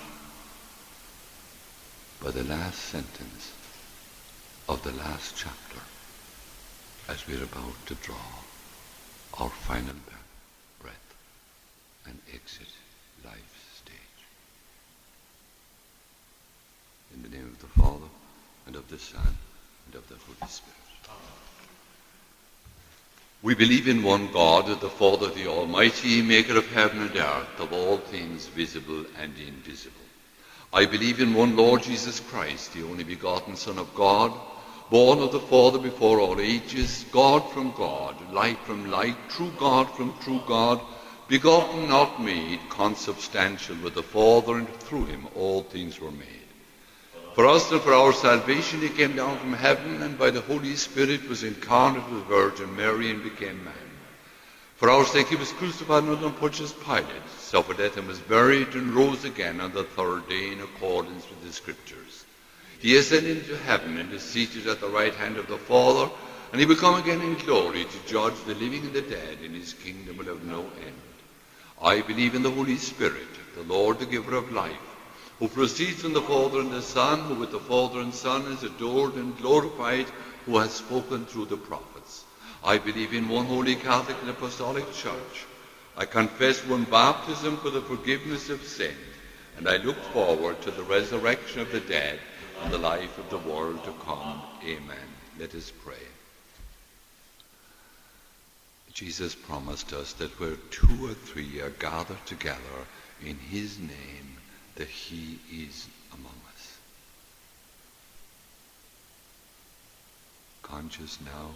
by 2.23 2.31
the 2.31 2.45
last 2.45 2.79
sentence 2.79 3.53
of 4.69 4.83
the 4.83 4.93
last 4.93 5.35
chapter 5.37 5.81
as 7.09 7.27
we're 7.27 7.45
about 7.45 7.87
to 7.87 7.95
draw 7.97 8.17
our 9.39 9.51
final 9.51 9.95
breath 10.81 11.15
and 12.07 12.19
exit 12.33 12.69
the 17.25 17.37
name 17.37 17.47
of 17.47 17.61
the 17.61 17.81
Father, 17.81 18.07
and 18.67 18.77
of 18.77 18.89
the 18.91 18.99
Son, 18.99 19.37
and 19.87 19.95
of 19.95 20.07
the 20.09 20.17
Holy 20.17 20.51
Spirit. 20.51 20.75
We 23.43 23.55
believe 23.55 23.89
in 23.89 24.03
one 24.03 24.31
God, 24.33 24.67
the 24.81 24.91
Father, 24.91 25.29
the 25.29 25.47
Almighty, 25.47 26.23
maker 26.23 26.57
of 26.57 26.67
heaven 26.73 27.01
and 27.03 27.17
earth, 27.17 27.61
of 27.61 27.73
all 27.73 27.99
things 27.99 28.47
visible 28.47 29.05
and 29.21 29.33
invisible. 29.39 29.95
I 30.73 30.87
believe 30.87 31.21
in 31.21 31.35
one 31.35 31.57
Lord 31.57 31.83
Jesus 31.83 32.21
Christ, 32.21 32.73
the 32.73 32.83
only 32.83 33.05
begotten 33.05 33.57
Son 33.57 33.79
of 33.79 33.95
God, 33.95 34.33
born 34.91 35.21
of 35.21 35.33
the 35.33 35.41
Father 35.41 35.79
before 35.79 36.21
all 36.21 36.41
ages, 36.41 37.07
God 37.11 37.41
from 37.53 37.73
God, 37.73 38.17
light 38.33 38.59
from 38.67 38.91
light, 38.91 39.17
true 39.31 39.53
God 39.59 39.91
from 39.95 40.15
true 40.21 40.41
God, 40.47 40.81
begotten, 41.29 41.89
not 41.89 42.23
made, 42.23 42.61
consubstantial 42.69 43.77
with 43.83 43.95
the 43.95 44.03
Father, 44.03 44.59
and 44.59 44.69
through 44.69 45.07
him 45.07 45.27
all 45.35 45.63
things 45.63 46.01
were 46.01 46.11
made. 46.11 46.34
For 47.35 47.47
us 47.49 47.73
and 47.73 47.81
for 47.81 47.93
our 47.93 48.13
salvation 48.13 48.81
he 48.81 48.89
came 48.89 49.17
down 49.17 49.37
from 49.41 49.55
heaven, 49.55 50.03
and 50.03 50.17
by 50.17 50.31
the 50.31 50.41
Holy 50.43 50.77
Spirit 50.77 51.29
was 51.29 51.43
incarnate 51.43 52.09
with 52.09 52.21
the 52.21 52.35
Virgin 52.35 52.77
Mary 52.77 53.11
and 53.11 53.25
became 53.25 53.65
man. 53.65 53.75
For 54.77 54.89
our 54.89 55.05
sake 55.05 55.27
he 55.27 55.35
was 55.35 55.51
crucified 55.51 56.05
under 56.05 56.31
Pontius 56.31 56.73
Pilate, 56.73 57.29
suffered 57.39 57.79
death 57.79 57.97
and 57.97 58.07
was 58.07 58.21
buried, 58.21 58.75
and 58.75 58.95
rose 58.95 59.25
again 59.25 59.61
on 59.61 59.73
the 59.73 59.83
third 59.83 60.29
day 60.29 60.53
in 60.53 60.61
accordance 60.61 61.29
with 61.29 61.43
the 61.45 61.53
Scriptures. 61.53 62.25
He 62.79 62.97
ascended 62.97 63.39
into 63.39 63.57
heaven 63.57 63.99
and 63.99 64.13
is 64.13 64.23
seated 64.23 64.69
at 64.69 64.81
the 64.81 64.87
right 64.89 65.15
hand 65.15 65.37
of 65.37 65.49
the 65.49 65.59
Father, 65.59 66.13
and 66.53 66.61
he 66.61 66.67
will 66.67 66.77
come 66.77 66.95
again 66.95 67.21
in 67.21 67.35
glory 67.35 67.85
to 67.85 68.07
judge 68.07 68.41
the 68.47 68.55
living 68.55 68.85
and 68.85 68.93
the 68.93 69.03
dead, 69.03 69.39
and 69.43 69.57
his 69.57 69.73
kingdom 69.73 70.19
will 70.19 70.27
have 70.27 70.45
no 70.45 70.61
end. 70.61 71.03
I 71.83 72.01
believe 72.03 72.37
in 72.37 72.45
the 72.45 72.51
Holy 72.53 72.77
Spirit, 72.77 73.27
the 73.57 73.63
Lord, 73.65 73.99
the 73.99 74.07
giver 74.07 74.37
of 74.37 74.53
life, 74.53 74.94
who 75.39 75.49
proceeds 75.49 76.03
from 76.03 76.13
the 76.13 76.23
Father 76.23 76.61
and 76.61 76.71
the 76.71 76.83
Son, 76.83 77.21
who 77.21 77.35
with 77.35 77.51
the 77.51 77.59
Father 77.59 78.01
and 78.01 78.15
Son 78.15 78.43
is 78.53 78.63
adored 78.63 79.15
and 79.15 79.37
glorified, 79.39 80.07
who 80.47 80.59
has 80.59 80.73
spoken 80.73 81.27
through 81.27 81.47
the 81.47 81.57
prophets. 81.57 82.25
I 82.63 82.79
believe 82.79 83.13
in 83.13 83.29
one 83.29 83.47
holy 83.47 83.75
Catholic 83.75 84.17
and 84.21 84.31
Apostolic 84.31 84.91
Church. 84.93 85.47
I 85.97 86.05
confess 86.07 86.65
one 86.65 86.85
baptism 86.85 87.57
for 87.59 87.71
the 87.71 87.83
forgiveness 87.83 88.49
of 88.51 88.65
sin, 88.65 88.95
and 89.57 89.69
I 89.69 89.77
look 89.79 89.99
forward 90.13 90.61
to 90.63 90.71
the 90.71 90.83
resurrection 90.83 91.61
of 91.61 91.71
the 91.73 91.81
dead 91.81 92.19
and 92.63 92.73
the 92.73 92.79
life 92.79 93.19
of 93.19 93.29
the 93.31 93.39
world 93.51 93.83
to 93.85 93.93
come. 94.05 94.41
Amen. 94.65 95.09
Let 95.39 95.55
us 95.55 95.73
pray. 95.85 95.95
Jesus 98.93 99.35
promised 99.35 99.93
us 99.93 100.13
that 100.15 100.39
where 100.39 100.57
two 100.71 101.07
or 101.07 101.15
three 101.15 101.61
are 101.61 101.71
gathered 101.71 102.25
together 102.27 102.87
in 103.25 103.37
his 103.37 103.79
name, 103.81 104.34
that 104.77 104.89
he 104.89 105.39
is 105.53 105.87
among 106.13 106.35
us. 106.55 106.79
Conscious 110.63 111.19
now 111.25 111.51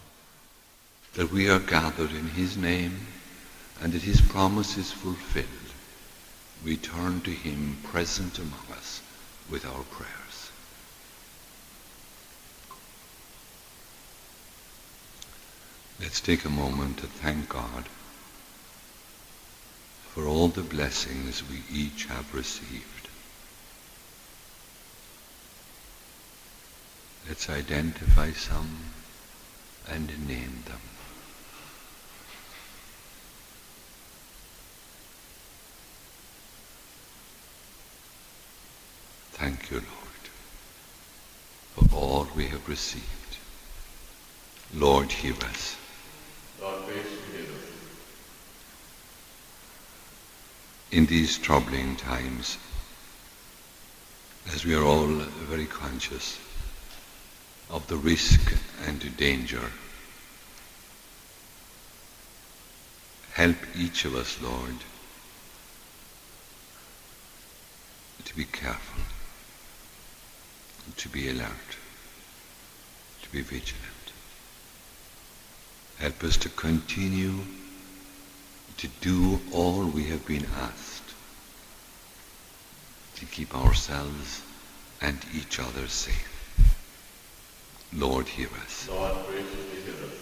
that 1.14 1.32
we 1.32 1.48
are 1.48 1.58
gathered 1.58 2.10
in 2.12 2.28
his 2.28 2.56
name 2.56 2.96
and 3.80 3.92
that 3.92 4.02
his 4.02 4.20
promise 4.20 4.76
is 4.76 4.92
fulfilled, 4.92 5.46
we 6.64 6.76
turn 6.76 7.20
to 7.22 7.30
him 7.30 7.78
present 7.84 8.38
among 8.38 8.66
us 8.72 9.00
with 9.50 9.64
our 9.66 9.82
prayers. 9.84 10.50
Let's 16.00 16.20
take 16.20 16.44
a 16.44 16.50
moment 16.50 16.98
to 16.98 17.06
thank 17.06 17.48
God 17.48 17.88
for 20.14 20.26
all 20.26 20.48
the 20.48 20.62
blessings 20.62 21.42
we 21.48 21.62
each 21.72 22.04
have 22.06 22.32
received. 22.34 22.97
Let's 27.28 27.50
identify 27.50 28.32
some 28.32 28.78
and 29.86 30.08
name 30.26 30.62
them. 30.64 30.80
Thank 39.32 39.70
you, 39.70 39.76
Lord, 39.76 40.24
for 41.74 41.94
all 41.94 42.28
we 42.34 42.46
have 42.46 42.66
received. 42.66 43.04
Lord, 44.74 45.12
hear 45.12 45.34
us. 45.34 45.76
Lord, 46.62 46.82
forgive 46.84 47.04
us. 47.04 47.68
in 50.90 51.04
these 51.04 51.36
troubling 51.36 51.94
times, 51.96 52.56
as 54.54 54.64
we 54.64 54.74
are 54.74 54.82
all 54.82 55.06
very 55.06 55.66
conscious 55.66 56.38
of 57.70 57.86
the 57.88 57.96
risk 57.96 58.54
and 58.86 59.16
danger, 59.16 59.70
help 63.32 63.56
each 63.76 64.04
of 64.04 64.14
us, 64.14 64.40
Lord, 64.40 64.76
to 68.24 68.36
be 68.36 68.44
careful, 68.44 69.02
to 70.96 71.08
be 71.08 71.28
alert, 71.28 71.76
to 73.22 73.28
be 73.30 73.42
vigilant. 73.42 73.84
Help 75.98 76.24
us 76.24 76.36
to 76.38 76.48
continue 76.48 77.34
to 78.76 78.88
do 79.00 79.40
all 79.52 79.84
we 79.84 80.04
have 80.04 80.24
been 80.26 80.46
asked 80.56 81.14
to 83.16 83.26
keep 83.26 83.54
ourselves 83.54 84.42
and 85.00 85.18
each 85.34 85.58
other 85.58 85.88
safe. 85.88 86.37
Lord, 87.92 88.28
hear 88.28 88.48
us. 88.64 88.88
Lord, 88.88 89.14
graciously 89.26 89.80
hear 89.84 90.04
us. 90.04 90.14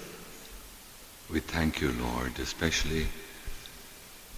We 1.31 1.41
thank 1.41 1.81
you, 1.81 1.93
Lord, 1.93 2.39
especially 2.39 3.09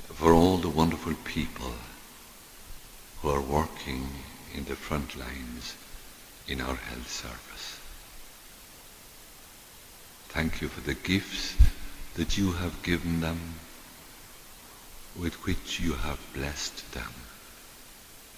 for 0.07 0.33
all 0.33 0.57
the 0.57 0.71
wonderful 0.71 1.15
people 1.25 1.75
who 3.21 3.29
are 3.29 3.41
working 3.41 4.09
in 4.55 4.65
the 4.65 4.77
front 4.77 5.17
lines 5.17 5.77
in 6.47 6.61
our 6.61 6.75
health 6.75 7.11
service. 7.11 7.81
Thank 10.29 10.63
you 10.63 10.69
for 10.69 10.81
the 10.81 10.95
gifts 10.95 11.55
that 12.15 12.39
you 12.39 12.53
have 12.53 12.83
given 12.83 13.21
them, 13.21 13.39
with 15.15 15.35
which 15.45 15.81
you 15.81 15.93
have 15.93 16.19
blessed 16.33 16.93
them. 16.93 17.13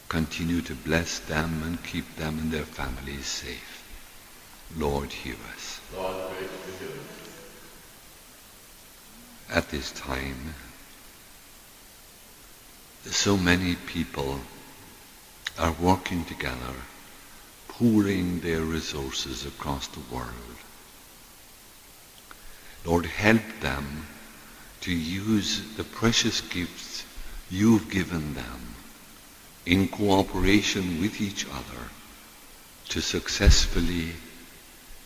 Continue 0.08 0.62
to 0.62 0.74
bless 0.74 1.20
them 1.20 1.62
and 1.62 1.82
keep 1.84 2.16
them 2.16 2.38
and 2.38 2.50
their 2.50 2.64
families 2.64 3.26
safe. 3.26 3.79
Lord, 4.76 5.12
hear 5.12 5.34
us. 5.54 5.80
Lord, 5.96 6.14
graciously 6.30 6.86
hear 6.86 6.96
us. 6.96 7.30
At 9.50 9.70
this 9.70 9.90
time, 9.92 10.54
so 13.04 13.36
many 13.36 13.74
people 13.74 14.40
are 15.58 15.74
working 15.80 16.24
together, 16.24 16.74
pouring 17.68 18.40
their 18.40 18.60
resources 18.60 19.44
across 19.44 19.88
the 19.88 20.14
world. 20.14 20.56
Lord, 22.84 23.06
help 23.06 23.42
them 23.60 24.06
to 24.82 24.92
use 24.92 25.76
the 25.76 25.84
precious 25.84 26.40
gifts 26.40 27.04
you've 27.50 27.90
given 27.90 28.34
them 28.34 28.74
in 29.66 29.88
cooperation 29.88 31.00
with 31.00 31.20
each 31.20 31.44
other 31.46 31.88
to 32.88 33.00
successfully 33.00 34.14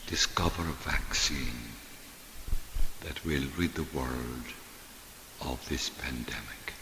discover 0.07 0.63
a 0.63 0.91
vaccine 0.91 1.73
that 3.03 3.25
will 3.25 3.45
rid 3.57 3.75
the 3.75 3.87
world 3.97 4.45
of 5.43 5.67
this 5.69 5.91
pandemic. 5.91 6.73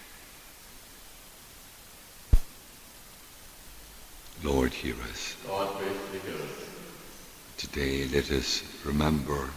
Lord, 4.42 4.72
hear 4.72 4.96
us. 5.10 5.36
Lord, 5.48 5.68
graciously 5.78 6.18
hear 6.30 6.42
us. 6.42 6.68
Today, 7.58 8.08
let 8.08 8.30
us 8.32 8.62
remember 8.84 9.50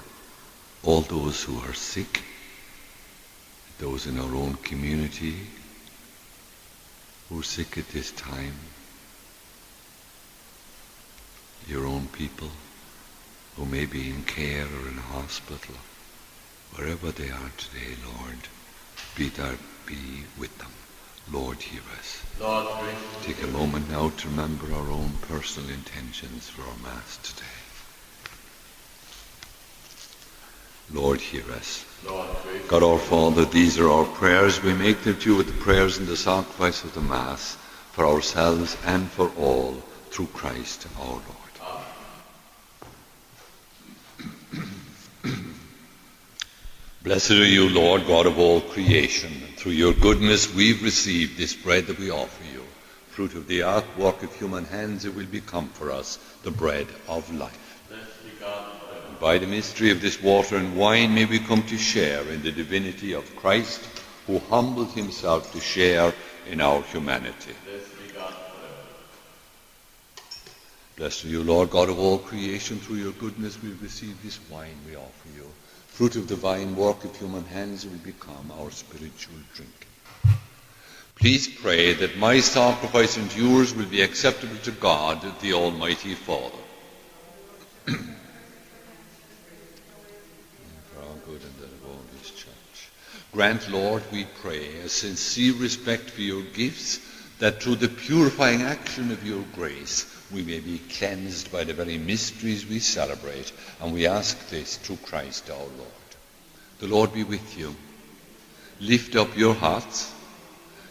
all 0.84 1.02
those 1.02 1.42
who 1.42 1.58
are 1.62 1.74
sick, 1.74 2.22
those 3.80 4.06
in 4.06 4.20
our 4.20 4.36
own 4.36 4.54
community 4.56 5.36
who 7.30 7.40
are 7.40 7.44
sick 7.44 7.80
at 7.80 7.88
this 7.90 8.12
time, 8.12 8.54
your 11.68 11.88
own 11.88 12.08
people 12.10 12.52
who 13.56 13.66
may 13.66 13.86
be 13.86 14.10
in 14.10 14.24
care 14.24 14.66
or 14.66 14.88
in 14.88 14.98
hospital, 14.98 15.76
wherever 16.74 17.12
they 17.12 17.30
are 17.30 17.52
today, 17.58 17.96
Lord, 18.06 18.40
be 19.16 19.30
there, 19.30 19.58
be 19.86 20.24
with 20.38 20.58
them. 20.58 20.72
Lord, 21.32 21.58
hear 21.58 21.82
us. 21.98 22.22
Lord, 22.40 22.68
Take 23.24 23.42
a 23.42 23.48
moment 23.48 23.90
now 23.90 24.10
to 24.10 24.28
remember 24.28 24.74
our 24.74 24.92
own 24.92 25.12
personal 25.22 25.70
intentions 25.70 26.50
for 26.50 26.62
our 26.62 26.78
Mass 26.84 27.18
today. 27.24 27.46
Lord, 30.94 31.20
hear 31.20 31.50
us. 31.54 31.84
Lord, 32.06 32.30
God 32.68 32.84
our 32.84 33.00
Father, 33.00 33.46
these 33.46 33.80
are 33.80 33.90
our 33.90 34.06
prayers. 34.06 34.62
We 34.62 34.74
make 34.74 35.02
them 35.02 35.18
to 35.18 35.32
you 35.32 35.38
with 35.38 35.48
the 35.48 35.64
prayers 35.64 35.98
and 35.98 36.08
the 36.08 36.18
sacrifice 36.18 36.84
of 36.84 36.94
the 36.94 37.02
Mass 37.02 37.56
for 37.94 38.06
ourselves 38.06 38.78
and 38.86 39.10
for 39.10 39.32
all 39.38 39.82
through 40.12 40.28
Christ 40.28 40.86
our 41.00 41.08
Lord. 41.08 41.45
Blessed 47.06 47.32
are 47.34 47.46
you, 47.46 47.70
Lord 47.70 48.08
God 48.08 48.26
of 48.26 48.40
all 48.40 48.62
creation. 48.62 49.32
Through 49.58 49.74
your 49.74 49.94
goodness 49.94 50.52
we've 50.52 50.82
received 50.82 51.38
this 51.38 51.54
bread 51.54 51.86
that 51.86 52.00
we 52.00 52.10
offer 52.10 52.44
you. 52.52 52.64
Fruit 53.12 53.36
of 53.36 53.46
the 53.46 53.62
earth, 53.62 53.86
work 53.96 54.24
of 54.24 54.34
human 54.34 54.66
hands, 54.66 55.06
it 55.06 55.14
will 55.14 55.28
become 55.28 55.68
for 55.70 55.92
us 55.92 56.18
the 56.42 56.50
bread 56.50 56.88
of 57.08 57.32
life. 57.36 57.92
And 57.92 59.20
by 59.20 59.38
the 59.38 59.46
mystery 59.46 59.92
of 59.92 60.02
this 60.02 60.20
water 60.20 60.58
and 60.58 60.76
wine 60.76 61.14
may 61.14 61.26
we 61.26 61.38
come 61.38 61.62
to 61.68 61.78
share 61.78 62.28
in 62.30 62.42
the 62.42 62.52
divinity 62.52 63.14
of 63.14 63.36
Christ, 63.36 63.88
who 64.26 64.40
humbled 64.40 64.90
himself 64.94 65.52
to 65.52 65.60
share 65.60 66.12
in 66.50 66.60
our 66.60 66.82
humanity. 66.82 67.54
Blessed 67.66 68.00
be 68.00 68.14
God 68.16 68.34
forever. 68.34 68.82
Blessed 70.96 71.26
are 71.26 71.28
you, 71.28 71.44
Lord 71.44 71.70
God 71.70 71.90
of 71.90 72.00
all 72.00 72.18
creation. 72.18 72.80
Through 72.80 72.96
your 72.96 73.12
goodness 73.12 73.62
we 73.62 73.74
receive 73.74 74.24
this 74.24 74.40
wine 74.50 74.80
we 74.88 74.96
offer 74.96 75.30
you. 75.36 75.46
Fruit 75.96 76.18
of 76.18 76.28
divine 76.28 76.76
work 76.76 77.06
of 77.06 77.16
human 77.16 77.46
hands 77.46 77.86
will 77.86 78.04
become 78.04 78.52
our 78.60 78.70
spiritual 78.70 79.38
drink. 79.54 79.88
Please 81.16 81.48
pray 81.48 81.94
that 81.94 82.18
my 82.18 82.42
sacrifice 82.42 83.16
and 83.16 83.34
yours 83.34 83.74
will 83.74 83.86
be 83.86 84.02
acceptable 84.02 84.58
to 84.64 84.72
God, 84.72 85.22
the 85.40 85.54
Almighty 85.54 86.14
Father. 86.14 86.58
for 87.86 87.94
our 91.00 91.16
good 91.26 91.40
and 91.42 91.64
of 91.64 92.24
church. 92.24 92.90
Grant, 93.32 93.72
Lord, 93.72 94.04
we 94.12 94.28
pray, 94.42 94.80
a 94.80 94.90
sincere 94.90 95.54
respect 95.54 96.10
for 96.10 96.20
your 96.20 96.44
gifts, 96.44 97.00
that 97.40 97.64
through 97.64 97.78
the 97.78 97.88
purifying 97.88 98.64
action 98.64 99.14
of 99.14 99.26
your 99.26 99.46
grace 99.54 100.04
we 100.32 100.42
may 100.42 100.60
be 100.60 100.80
cleansed 100.98 101.52
by 101.52 101.64
the 101.64 101.74
very 101.74 101.98
mysteries 101.98 102.66
we 102.66 102.80
celebrate, 102.80 103.52
and 103.80 103.94
we 103.94 104.08
ask 104.08 104.50
this 104.50 104.78
through 104.78 104.98
Christ 104.98 105.50
our 105.50 105.58
Lord. 105.58 105.92
The 106.80 106.88
Lord 106.88 107.14
be 107.14 107.24
with 107.24 107.58
you. 107.58 107.76
Lift 108.80 109.16
up 109.16 109.38
your 109.38 109.54
hearts. 109.54 110.14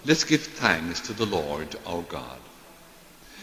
Let's 0.07 0.25
give 0.25 0.43
thanks 0.43 1.01
to 1.01 1.13
the 1.13 1.27
Lord 1.27 1.75
our 1.87 2.03
God. 2.03 2.39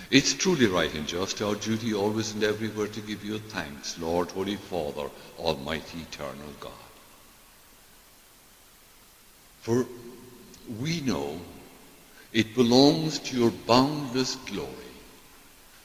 It's 0.09 0.33
truly 0.33 0.67
right 0.67 0.93
and 0.93 1.07
just, 1.07 1.41
our 1.41 1.55
duty 1.55 1.93
always 1.93 2.33
and 2.33 2.43
everywhere 2.43 2.87
to 2.87 3.01
give 3.01 3.23
you 3.23 3.39
thanks, 3.39 3.97
Lord, 3.97 4.31
Holy 4.31 4.57
Father, 4.57 5.09
Almighty, 5.39 5.99
Eternal 6.01 6.53
God. 6.59 6.71
For 9.61 9.85
we 10.79 11.01
know 11.01 11.39
it 12.33 12.55
belongs 12.55 13.19
to 13.19 13.37
your 13.37 13.51
boundless 13.51 14.35
glory 14.35 14.90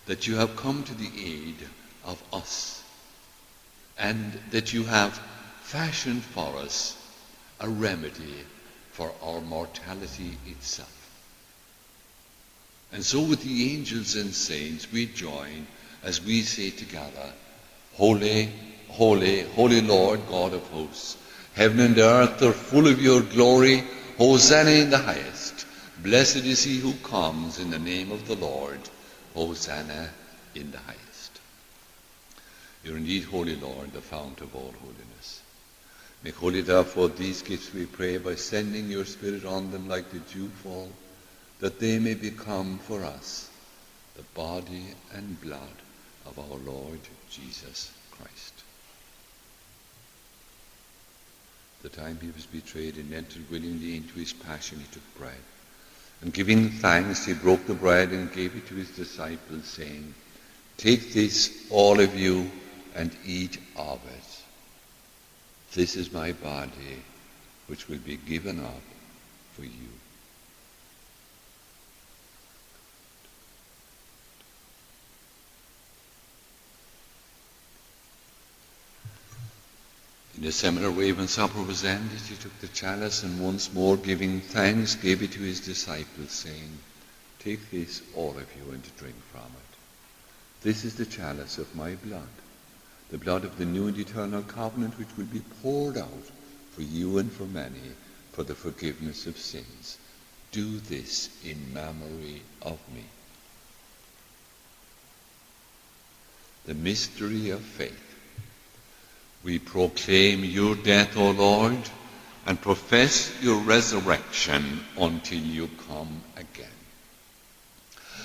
that 0.07 0.27
you 0.27 0.37
have 0.37 0.57
come 0.57 0.83
to 0.85 0.95
the 0.95 1.11
aid 1.19 1.57
of 2.05 2.23
us 2.33 2.83
and 3.99 4.39
that 4.51 4.73
you 4.73 4.85
have 4.85 5.21
fashioned 5.63 6.23
for 6.23 6.57
us 6.59 6.97
a 7.61 7.69
remedy 7.69 8.45
for 8.93 9.13
our 9.23 9.41
mortality 9.41 10.37
itself. 10.47 10.93
And 12.93 13.05
so 13.05 13.21
with 13.23 13.43
the 13.43 13.75
angels 13.75 14.15
and 14.15 14.33
saints 14.33 14.91
we 14.93 15.07
join 15.07 15.67
as 16.03 16.23
we 16.23 16.43
say 16.43 16.71
together, 16.71 17.33
Holy, 17.95 18.51
holy, 18.89 19.43
holy 19.43 19.81
Lord 19.81 20.21
God 20.29 20.53
of 20.53 20.63
hosts, 20.69 21.17
heaven 21.55 21.81
and 21.81 21.99
earth 21.99 22.43
are 22.43 22.53
full 22.53 22.87
of 22.87 23.01
your 23.01 23.23
glory, 23.23 23.83
Hosanna 24.19 24.71
in 24.71 24.91
the 24.91 24.99
highest. 24.99 25.67
Blessed 26.03 26.45
is 26.45 26.63
he 26.63 26.79
who 26.79 26.93
comes 27.03 27.59
in 27.59 27.71
the 27.71 27.79
name 27.79 28.13
of 28.13 28.29
the 28.29 28.37
Lord, 28.37 28.79
Hosanna 29.37 30.09
in 30.55 30.71
the 30.71 30.79
highest. 30.79 31.41
You're 32.83 32.97
indeed 32.97 33.25
holy, 33.25 33.55
Lord, 33.55 33.93
the 33.93 34.01
fount 34.01 34.41
of 34.41 34.57
all 34.57 34.73
holiness. 34.81 35.43
Make 36.25 36.37
holy, 36.37 36.63
therefore, 36.63 37.11
these 37.11 37.43
gifts, 37.43 37.75
we 37.75 37.85
pray, 37.85 38.17
by 38.17 38.37
sending 38.37 38.89
your 38.89 39.05
Spirit 39.05 39.45
on 39.45 39.71
them 39.71 39.89
like 39.89 40.11
the 40.11 40.21
dewfall, 40.21 40.89
that 41.61 41.79
they 41.79 41.99
may 41.99 42.15
become 42.15 42.79
for 42.79 43.05
us 43.05 43.51
the 44.15 44.23
body 44.35 44.87
and 45.13 45.39
blood 45.43 45.77
of 46.25 46.39
our 46.39 46.59
Lord 46.65 47.01
Jesus 47.31 47.93
Christ. 48.13 48.55
The 51.83 51.91
time 51.91 52.19
he 52.23 52.31
was 52.31 52.47
betrayed 52.47 52.97
and 52.97 53.13
entered 53.13 53.51
willingly 53.51 53.97
into 53.97 54.15
his 54.15 54.33
passion, 54.33 54.79
he 54.79 54.87
took 54.87 55.19
bread. 55.19 55.35
And 56.23 56.33
giving 56.33 56.71
thanks, 56.71 57.27
he 57.27 57.35
broke 57.35 57.67
the 57.67 57.75
bread 57.75 58.11
and 58.11 58.33
gave 58.33 58.57
it 58.57 58.67
to 58.69 58.75
his 58.75 58.91
disciples, 58.91 59.65
saying, 59.67 60.15
Take 60.77 61.13
this, 61.13 61.67
all 61.71 62.01
of 62.01 62.15
you, 62.17 62.51
and 62.95 63.11
eat 63.25 63.59
of 63.77 64.01
it. 64.07 64.43
This 65.75 65.97
is 65.97 66.13
my 66.13 66.33
body, 66.33 67.03
which 67.67 67.89
will 67.89 67.99
be 67.99 68.17
given 68.17 68.61
up 68.61 68.83
for 69.53 69.63
you. 69.63 69.96
In 80.39 80.45
a 80.45 80.53
similar 80.53 80.91
way, 80.91 81.13
when 81.13 81.29
supper 81.29 81.63
was 81.63 81.83
ended, 81.83 82.21
he 82.21 82.37
took 82.37 82.59
the 82.61 82.69
chalice 82.69 83.23
and 83.23 83.41
once 83.41 83.73
more 83.73 83.97
giving 83.97 84.43
thanks, 84.43 84.95
gave 84.95 85.23
it 85.23 85.33
to 85.33 85.41
his 85.41 85.61
disciples, 85.61 86.31
saying, 86.31 86.79
Take 87.39 87.71
this, 87.71 88.03
all 88.15 88.37
of 88.37 88.47
you, 88.55 88.71
and 88.71 88.83
drink 88.99 89.17
from 89.33 89.41
it. 89.41 89.77
This 90.63 90.85
is 90.85 90.97
the 90.97 91.07
chalice 91.07 91.57
of 91.57 91.75
my 91.75 91.95
blood, 91.95 92.29
the 93.11 93.17
blood 93.17 93.45
of 93.45 93.57
the 93.57 93.65
new 93.65 93.87
and 93.87 93.97
eternal 93.97 94.43
covenant 94.43 94.99
which 94.99 95.17
will 95.17 95.25
be 95.25 95.41
poured 95.63 95.97
out 95.97 96.31
for 96.73 96.83
you 96.83 97.17
and 97.17 97.33
for 97.33 97.47
many, 97.47 97.93
for 98.33 98.43
the 98.43 98.55
forgiveness 98.55 99.27
of 99.27 99.39
sins. 99.39 99.97
Do 100.53 100.81
this 100.81 101.31
in 101.45 101.73
memory 101.73 102.43
of 102.61 102.79
me. 102.95 103.05
The 106.67 106.75
mystery 106.75 107.49
of 107.51 107.63
faith. 107.63 108.16
We 109.47 109.61
proclaim 109.61 110.43
your 110.43 110.75
death, 110.75 111.17
O 111.17 111.31
Lord, 111.31 111.79
and 112.47 112.61
profess 112.61 113.33
your 113.41 113.61
resurrection 113.61 114.81
until 114.99 115.39
you 115.39 115.71
come 115.87 116.21
again. 116.37 116.67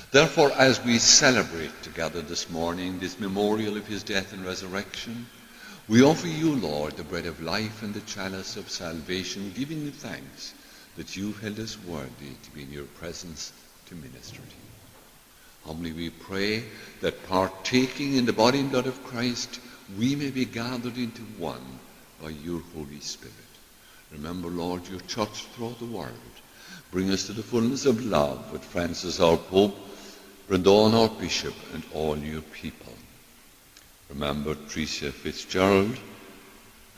Therefore, 0.09 0.51
as 0.53 0.83
we 0.83 0.97
celebrate 0.97 1.83
together 1.83 2.23
this 2.23 2.49
morning 2.49 2.97
this 2.97 3.19
memorial 3.19 3.77
of 3.77 3.85
his 3.85 4.01
death 4.01 4.33
and 4.33 4.43
resurrection, 4.43 5.27
we 5.87 6.01
offer 6.01 6.25
you, 6.25 6.55
Lord, 6.55 6.97
the 6.97 7.03
bread 7.03 7.27
of 7.27 7.39
life 7.39 7.83
and 7.83 7.93
the 7.93 8.01
chalice 8.01 8.57
of 8.57 8.71
salvation, 8.71 9.53
giving 9.55 9.83
you 9.83 9.91
thanks 9.91 10.55
that 10.97 11.15
you 11.15 11.33
held 11.33 11.59
us 11.59 11.77
worthy 11.85 12.33
to 12.41 12.51
be 12.55 12.63
in 12.63 12.71
your 12.71 12.85
presence 12.85 13.53
to 13.85 13.93
minister 13.93 14.37
to 14.37 14.41
you. 14.41 15.67
Humbly 15.67 15.93
we 15.93 16.09
pray 16.09 16.63
that 17.01 17.27
partaking 17.27 18.15
in 18.15 18.25
the 18.25 18.33
body 18.33 18.59
and 18.61 18.71
blood 18.71 18.87
of 18.87 19.03
Christ, 19.03 19.59
we 19.97 20.15
may 20.15 20.29
be 20.29 20.45
gathered 20.45 20.97
into 20.97 21.21
one 21.37 21.79
by 22.21 22.29
your 22.29 22.61
Holy 22.73 22.99
Spirit. 22.99 23.35
Remember, 24.11 24.47
Lord, 24.47 24.87
your 24.87 24.99
church 25.01 25.45
throughout 25.53 25.79
the 25.79 25.85
world. 25.85 26.11
Bring 26.91 27.09
us 27.11 27.27
to 27.27 27.33
the 27.33 27.43
fullness 27.43 27.85
of 27.85 28.05
love 28.05 28.51
with 28.51 28.63
Francis 28.63 29.19
our 29.19 29.37
Pope, 29.37 29.75
Brendan 30.47 30.93
our 30.93 31.09
Bishop, 31.09 31.53
and 31.73 31.83
all 31.93 32.17
your 32.17 32.41
people. 32.41 32.93
Remember 34.09 34.55
Tricia 34.55 35.11
Fitzgerald 35.11 35.97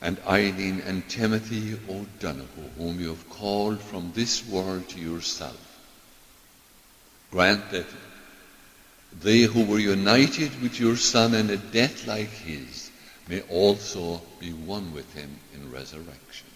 and 0.02 0.20
Eileen 0.28 0.82
and 0.86 1.08
Timothy 1.08 1.78
O'Donoghue, 1.88 2.70
whom 2.78 3.00
you 3.00 3.10
have 3.10 3.30
called 3.30 3.80
from 3.80 4.12
this 4.14 4.46
world 4.48 4.90
to 4.90 5.00
yourself. 5.00 5.60
Grant 7.32 7.72
that 7.72 7.86
they 9.22 9.42
who 9.42 9.64
were 9.66 9.80
united 9.80 10.62
with 10.62 10.80
your 10.80 10.98
Son 10.98 11.34
in 11.36 11.50
a 11.50 11.58
death 11.58 12.08
like 12.08 12.30
his 12.30 12.83
may 13.28 13.42
also 13.50 14.22
be 14.40 14.52
one 14.52 14.94
with 14.94 15.14
him 15.14 15.40
in 15.54 15.72
resurrection. 15.72 16.48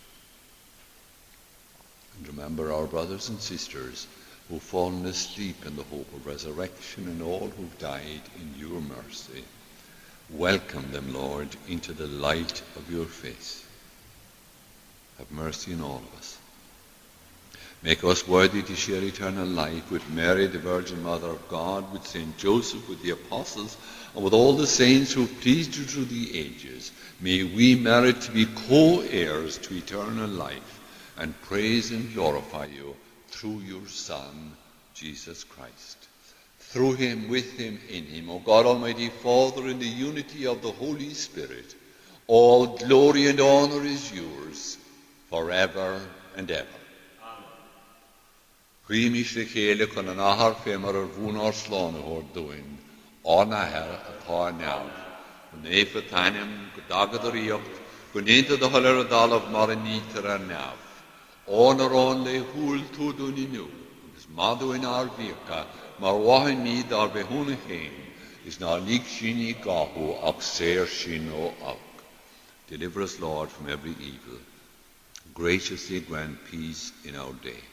And 2.17 2.27
remember 2.27 2.73
our 2.73 2.87
brothers 2.87 3.29
and 3.29 3.39
sisters 3.39 4.07
who've 4.49 4.61
fallen 4.61 5.05
asleep 5.05 5.65
in 5.65 5.75
the 5.75 5.83
hope 5.83 6.11
of 6.13 6.25
resurrection 6.25 7.07
and 7.07 7.21
all 7.21 7.51
who've 7.55 7.79
died 7.79 8.21
in 8.39 8.53
your 8.57 8.81
mercy. 8.81 9.43
Welcome 10.29 10.91
them, 10.91 11.13
Lord, 11.13 11.49
into 11.67 11.93
the 11.93 12.07
light 12.07 12.61
of 12.75 12.91
your 12.91 13.05
face. 13.05 13.65
Have 15.17 15.31
mercy 15.31 15.73
on 15.73 15.81
all 15.81 16.01
of 16.11 16.19
us. 16.19 16.37
Make 17.83 18.03
us 18.03 18.27
worthy 18.27 18.61
to 18.63 18.75
share 18.75 19.03
eternal 19.03 19.47
life 19.47 19.91
with 19.91 20.09
Mary, 20.09 20.47
the 20.47 20.59
Virgin 20.59 21.03
Mother 21.03 21.29
of 21.29 21.47
God, 21.47 21.91
with 21.93 22.07
St. 22.07 22.37
Joseph, 22.37 22.89
with 22.89 23.01
the 23.03 23.11
apostles, 23.11 23.77
and 24.17 24.23
with 24.23 24.33
all 24.33 24.53
the 24.53 24.65
saints 24.65 25.13
who 25.13 25.21
have 25.21 25.41
pleased 25.41 25.77
you 25.77 25.83
through 25.83 26.05
the 26.05 26.39
ages. 26.39 26.91
May 27.21 27.43
we 27.43 27.75
merit 27.75 28.19
to 28.21 28.31
be 28.31 28.47
co-heirs 28.67 29.59
to 29.59 29.75
eternal 29.75 30.27
life 30.27 30.79
and 31.17 31.39
praise 31.43 31.91
and 31.91 32.11
glorify 32.15 32.65
you 32.65 32.95
through 33.27 33.59
your 33.59 33.85
Son, 33.85 34.53
Jesus 34.95 35.43
Christ. 35.43 36.07
Through 36.57 36.93
him, 36.93 37.29
with 37.29 37.59
him, 37.59 37.79
in 37.89 38.05
him, 38.05 38.31
O 38.31 38.39
God 38.39 38.65
Almighty 38.65 39.09
Father, 39.09 39.67
in 39.67 39.77
the 39.77 39.85
unity 39.85 40.47
of 40.47 40.63
the 40.63 40.71
Holy 40.71 41.13
Spirit, 41.13 41.75
all 42.25 42.75
glory 42.75 43.27
and 43.27 43.39
honour 43.39 43.83
is 43.83 44.11
yours 44.11 44.79
forever 45.29 46.01
and 46.35 46.49
ever. 46.49 46.67
Chuimiis 48.87 49.35
le 49.35 49.45
chéile 49.45 49.93
chun 49.93 50.09
an 50.09 50.17
ahar 50.17 50.55
fémar 50.55 50.95
ar 50.95 51.05
bhún 51.05 51.37
ar 51.37 51.51
dúin, 52.33 52.63
ánathe 52.63 52.86
atá 53.27 54.51
neamh, 54.55 54.91
an 55.53 55.63
éfa 55.63 56.01
tainim 56.09 56.51
go 56.75 56.81
dagad 56.87 57.25
ar 57.25 57.35
íocht, 57.35 57.75
go 58.13 58.19
nénta 58.21 58.57
do 58.57 58.69
thoir 58.69 58.99
a 59.01 59.03
dalamh 59.03 59.51
mar 59.51 59.69
a 59.69 59.75
nítar 59.75 60.25
ar 60.25 60.39
neamh. 60.39 60.83
Ón 61.47 61.81
ar 61.81 61.91
ón 61.91 62.23
le 62.23 62.39
húil 62.39 62.83
túdún 62.95 63.37
inú, 63.37 63.67
agus 64.07 64.27
madú 64.35 64.73
in 64.75 64.85
ár 64.85 65.09
bhícha, 65.17 65.65
mar 65.99 66.15
wahan 66.15 66.63
míad 66.63 66.91
ar 66.91 67.09
bheithúna 67.09 67.57
chéin, 67.67 67.91
is 68.45 68.57
sinní 68.57 69.53
gahu 69.61 70.15
séir 70.39 70.87
sin 70.87 71.29
ó. 71.31 71.75
Deliver 72.69 73.01
us, 73.01 73.19
Lord, 73.19 73.49
from 73.49 73.69
every 73.69 73.91
evil. 73.91 74.39
Graciously 75.33 75.99
grant 76.01 76.37
peace 76.49 76.91
in 77.05 77.15
our 77.15 77.33
day. 77.43 77.63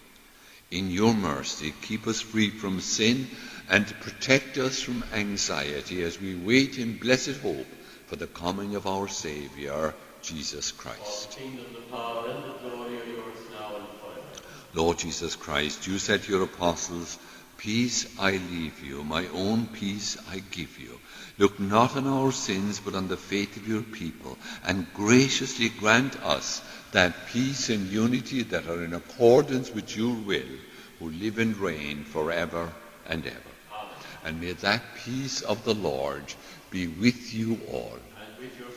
In 0.75 0.91
your 0.91 1.15
mercy, 1.15 1.73
keep 1.83 2.09
us 2.09 2.21
free 2.21 2.51
from 2.51 2.81
sin 2.81 3.29
and 3.71 3.87
protect 4.01 4.59
us 4.59 4.81
from 4.81 5.05
anxiety 5.13 6.03
as 6.03 6.21
we 6.21 6.35
wait 6.35 6.79
in 6.79 6.99
blessed 6.99 7.37
hope 7.43 7.69
for 8.09 8.17
the 8.17 8.27
coming 8.27 8.75
of 8.75 8.85
our 8.85 9.07
Saviour, 9.07 9.95
Jesus 10.21 10.73
Christ. 10.73 11.31
Kingdom, 11.31 11.67
the 11.77 11.97
power, 11.97 12.29
and 12.29 12.43
the 12.43 12.59
glory 12.59 13.01
are 13.01 13.05
yours 13.05 13.39
now 13.53 13.77
and 13.77 13.87
forever. 14.01 14.49
Lord 14.75 14.99
Jesus 14.99 15.37
Christ, 15.37 15.87
you 15.87 16.01
said 16.01 16.25
to 16.25 16.33
your 16.33 16.43
apostles, 16.43 17.19
Peace 17.57 18.07
I 18.19 18.33
leave 18.33 18.83
you, 18.83 19.05
my 19.05 19.29
own 19.29 19.69
peace 19.69 20.19
I 20.29 20.41
give 20.41 20.81
you. 20.81 20.99
Look 21.39 21.61
not 21.61 21.97
on 21.97 22.09
our 22.09 22.33
sins, 22.33 22.81
but 22.81 22.95
on 22.95 23.07
the 23.09 23.17
faith 23.17 23.57
of 23.57 23.69
your 23.69 23.83
people, 23.83 24.37
and 24.65 24.93
graciously 24.93 25.69
grant 25.69 26.21
us 26.23 26.61
that 26.93 27.29
peace 27.29 27.71
and 27.71 27.89
unity 27.89 28.43
that 28.43 28.67
are 28.69 28.85
in 28.85 28.93
accordance 28.93 29.71
with 29.73 29.97
your 29.97 30.15
will, 30.15 30.43
who 30.98 31.11
live 31.11 31.38
and 31.38 31.57
reign 31.57 32.04
forever 32.04 32.72
and 33.07 33.26
ever. 33.26 33.54
And 34.24 34.40
may 34.40 34.52
that 34.52 34.83
peace 35.04 35.42
of 35.42 35.64
the 35.64 35.74
Lord 35.74 36.24
be 36.70 36.87
with 36.87 37.35
you 37.35 37.59
all. 37.70 37.98
And 38.18 38.38
with. 38.38 38.74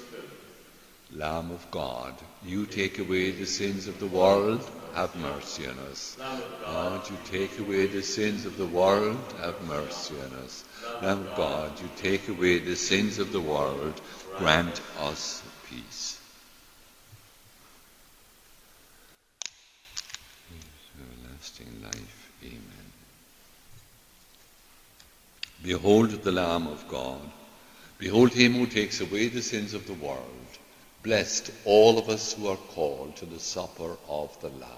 Lamb 1.13 1.51
of 1.51 1.65
God, 1.71 2.13
you 2.45 2.65
take 2.65 2.99
away 2.99 3.31
the 3.31 3.45
sins 3.45 3.87
of 3.87 3.97
the 3.99 4.07
world, 4.07 4.61
have 4.93 5.15
mercy 5.15 5.65
on 5.65 5.79
us. 5.89 6.17
God, 6.65 7.09
you 7.09 7.17
take 7.31 7.57
away 7.59 7.87
the 7.87 8.03
sins 8.03 8.45
of 8.45 8.57
the 8.57 8.65
world, 8.65 9.17
have 9.39 9.59
mercy 9.67 10.15
on 10.19 10.37
us. 10.39 10.65
Lamb 11.01 11.25
of 11.25 11.35
God, 11.35 11.79
you 11.79 11.89
take 11.95 12.27
away 12.27 12.59
the 12.59 12.75
sins 12.75 13.19
of 13.19 13.31
the 13.31 13.39
world, 13.39 14.01
grant 14.37 14.81
us 14.99 15.41
peace. 15.69 16.06
Behold 25.63 26.11
the 26.23 26.31
Lamb 26.31 26.67
of 26.67 26.87
God. 26.87 27.21
Behold 27.97 28.31
him 28.31 28.53
who 28.53 28.67
takes 28.67 29.01
away 29.01 29.27
the 29.27 29.41
sins 29.41 29.73
of 29.73 29.87
the 29.87 29.93
world. 29.93 30.23
Blessed 31.03 31.51
all 31.65 31.97
of 31.97 32.09
us 32.09 32.33
who 32.33 32.47
are 32.47 32.57
called 32.57 33.15
to 33.17 33.25
the 33.25 33.39
supper 33.39 33.97
of 34.07 34.39
the 34.41 34.49
Lamb. 34.49 34.71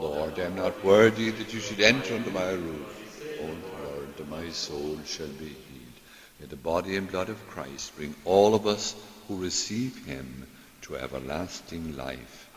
Lord, 0.00 0.38
I 0.38 0.44
am 0.44 0.56
not 0.56 0.84
worthy 0.84 1.30
that 1.30 1.54
you 1.54 1.60
should 1.60 1.80
enter 1.80 2.14
under 2.14 2.30
my 2.30 2.50
roof. 2.50 3.38
Oh 3.40 3.56
Lord, 3.84 4.28
my 4.28 4.50
soul 4.50 4.98
shall 5.06 5.28
be 5.28 5.46
healed. 5.46 5.98
May 6.40 6.46
the 6.46 6.56
body 6.56 6.96
and 6.96 7.10
blood 7.10 7.28
of 7.28 7.48
Christ 7.48 7.94
bring 7.96 8.14
all 8.24 8.54
of 8.54 8.66
us 8.66 8.96
who 9.28 9.36
receive 9.36 10.04
him 10.04 10.48
to 10.82 10.96
everlasting 10.96 11.96
life. 11.96 12.50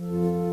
Amen. 0.00 0.43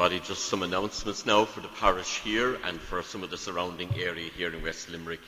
Everybody. 0.00 0.26
Just 0.26 0.46
some 0.46 0.62
announcements 0.62 1.26
now 1.26 1.44
for 1.44 1.60
the 1.60 1.68
parish 1.68 2.20
here 2.20 2.54
and 2.64 2.80
for 2.80 3.02
some 3.02 3.22
of 3.22 3.28
the 3.28 3.36
surrounding 3.36 3.90
area 3.98 4.30
here 4.34 4.50
in 4.50 4.62
West 4.62 4.88
Limerick. 4.88 5.20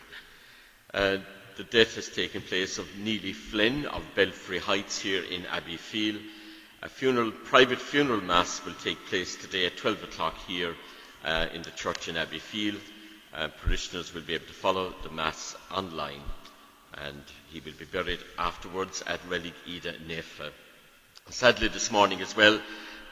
Uh, 0.94 1.18
the 1.58 1.64
death 1.64 1.96
has 1.96 2.08
taken 2.08 2.40
place 2.40 2.78
of 2.78 2.88
Neely 2.96 3.34
Flynn 3.34 3.84
of 3.84 4.02
Belfry 4.14 4.58
Heights 4.58 4.98
here 4.98 5.22
in 5.24 5.42
Abbeyfeale. 5.42 6.22
A 6.82 6.88
funeral, 6.88 7.32
private 7.32 7.80
funeral 7.80 8.22
mass 8.22 8.64
will 8.64 8.72
take 8.82 8.96
place 9.08 9.36
today 9.36 9.66
at 9.66 9.76
12 9.76 10.04
o'clock 10.04 10.38
here 10.48 10.74
uh, 11.22 11.48
in 11.52 11.60
the 11.60 11.70
church 11.72 12.08
in 12.08 12.14
Abbeyfeale. 12.14 12.80
Uh, 13.34 13.48
parishioners 13.62 14.14
will 14.14 14.22
be 14.22 14.32
able 14.32 14.46
to 14.46 14.54
follow 14.54 14.94
the 15.02 15.10
mass 15.10 15.54
online 15.70 16.22
and 16.94 17.22
he 17.52 17.60
will 17.60 17.76
be 17.78 17.84
buried 17.84 18.20
afterwards 18.38 19.02
at 19.06 19.20
Reilig 19.28 19.52
Íde 19.68 20.00
Naofa. 20.06 20.50
Sadly, 21.28 21.68
this 21.68 21.90
morning 21.90 22.22
as 22.22 22.34
well, 22.34 22.58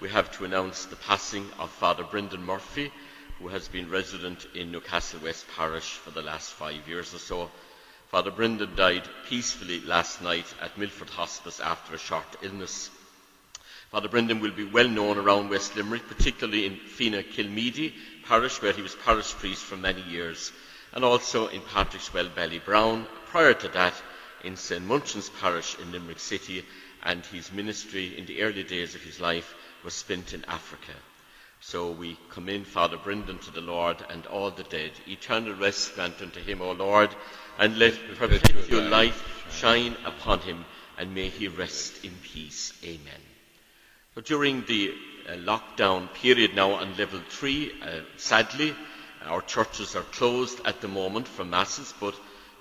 we 0.01 0.09
have 0.09 0.31
to 0.33 0.47
announce 0.47 0.87
the 0.87 0.97
passing 0.97 1.47
of 1.59 1.69
Father 1.71 2.03
Brendan 2.05 2.43
Murphy, 2.43 2.91
who 3.39 3.49
has 3.49 3.69
been 3.69 3.91
resident 3.91 4.47
in 4.55 4.73
Newcastle 4.73 5.21
West 5.23 5.45
Parish 5.55 5.93
for 5.93 6.11
the 6.11 6.23
last 6.23 6.53
five 6.53 6.89
years 6.89 7.13
or 7.13 7.19
so. 7.19 7.51
Father 8.09 8.31
Brendan 8.31 8.75
died 8.75 9.07
peacefully 9.29 9.81
last 9.81 10.23
night 10.23 10.47
at 10.63 10.79
Milford 10.79 11.11
Hospice 11.11 11.61
after 11.61 11.95
a 11.95 11.99
short 11.99 12.25
illness. 12.41 12.91
Father 13.91 14.09
Brendan 14.09 14.41
will 14.41 14.53
be 14.53 14.65
well 14.65 14.89
known 14.89 15.19
around 15.19 15.51
West 15.51 15.77
Limerick, 15.77 16.09
particularly 16.09 16.65
in 16.65 16.77
Feenagh 16.77 17.25
Kilmeedy 17.25 17.93
parish, 18.25 18.63
where 18.63 18.73
he 18.73 18.83
was 18.83 18.95
parish 18.95 19.33
priest 19.35 19.63
for 19.63 19.77
many 19.77 20.03
years, 20.03 20.51
and 20.95 21.05
also 21.05 21.49
in 21.49 21.61
Patrick's 21.61 22.09
Patrickswell 22.09 22.35
Ballybrown. 22.35 23.05
Prior 23.27 23.53
to 23.53 23.69
that, 23.69 23.95
in 24.45 24.57
St 24.57 24.83
Munchin's 24.83 25.29
parish 25.29 25.77
in 25.79 25.93
Limerick 25.93 26.21
City, 26.21 26.65
and 27.03 27.25
his 27.27 27.53
ministry 27.53 28.17
in 28.17 28.25
the 28.25 28.43
early 28.43 28.63
days 28.63 28.95
of 28.95 29.03
his 29.03 29.21
life 29.21 29.55
was 29.85 29.95
spent 29.95 30.33
in 30.33 30.45
Africa. 30.47 30.93
So 31.61 31.91
we 31.91 32.19
commend 32.31 32.67
Father 32.67 32.97
Brendan 32.97 33.39
to 33.39 33.51
the 33.51 33.61
Lord 33.61 33.99
and 34.09 34.27
all 34.27 34.51
the 34.51 34.63
dead. 34.63 34.93
Eternal 35.07 35.55
rest 35.55 35.95
grant 35.95 36.21
unto 36.23 36.41
him, 36.41 36.63
O 36.63 36.73
Lord, 36.73 37.11
and 37.59 37.79
let 37.79 37.95
perpetual 38.17 38.85
light 38.85 39.15
shine 39.51 39.95
upon 40.07 40.41
him, 40.41 40.65
and 40.97 41.15
may 41.15 41.29
he 41.29 41.49
rest 41.49 42.03
in 42.05 42.13
peace. 42.23 42.73
Amen. 42.83 43.21
But 44.15 44.25
during 44.25 44.65
the 44.65 44.95
uh, 45.29 45.33
lockdown 45.35 46.13
period 46.15 46.55
now 46.55 46.73
on 46.73 46.97
level 46.97 47.21
three, 47.29 47.73
uh, 47.83 48.01
sadly, 48.17 48.75
our 49.27 49.43
churches 49.43 49.95
are 49.97 50.03
closed 50.03 50.61
at 50.65 50.81
the 50.81 50.89
moment 50.89 51.29
for 51.29 51.45
masses, 51.45 51.93
but 52.01 52.15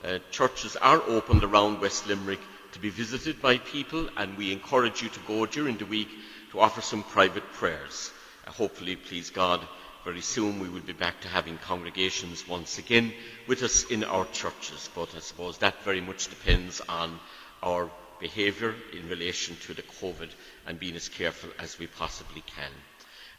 uh, 0.04 0.20
churches 0.32 0.76
are 0.76 1.02
opened 1.08 1.44
around 1.44 1.80
West 1.80 2.08
Limerick 2.08 2.42
to 2.74 2.80
be 2.80 2.90
visited 2.90 3.42
by 3.42 3.58
people, 3.58 4.10
and 4.18 4.38
we 4.38 4.52
encourage 4.52 5.02
you 5.02 5.10
to 5.10 5.20
go 5.22 5.46
during 5.46 5.78
the 5.78 5.86
week 5.86 6.10
to 6.52 6.60
offer 6.60 6.82
some 6.82 7.04
private 7.04 7.54
prayers. 7.54 8.12
Uh, 8.46 8.52
hopefully, 8.52 8.96
please 8.96 9.30
God, 9.30 9.62
very 10.04 10.22
soon 10.22 10.60
we 10.60 10.70
will 10.70 10.82
be 10.82 10.94
back 10.94 11.22
to 11.22 11.28
having 11.28 11.58
congregations 11.58 12.48
once 12.48 12.78
again 12.78 13.14
with 13.48 13.64
us 13.64 13.84
in 13.86 14.04
our 14.04 14.26
churches. 14.28 14.90
But 14.96 15.14
I 15.16 15.20
suppose 15.20 15.58
that 15.58 15.84
very 15.84 16.02
much 16.02 16.28
depends 16.30 16.82
on 16.88 17.20
our 17.62 17.90
behaviour 18.20 18.76
in 18.94 19.10
relation 19.10 19.56
to 19.68 19.74
the 19.74 19.82
COVID 19.82 20.30
and 20.68 20.80
being 20.80 20.96
as 20.96 21.10
careful 21.10 21.50
as 21.60 21.78
we 21.80 21.88
possibly 21.88 22.42
can. 22.42 22.72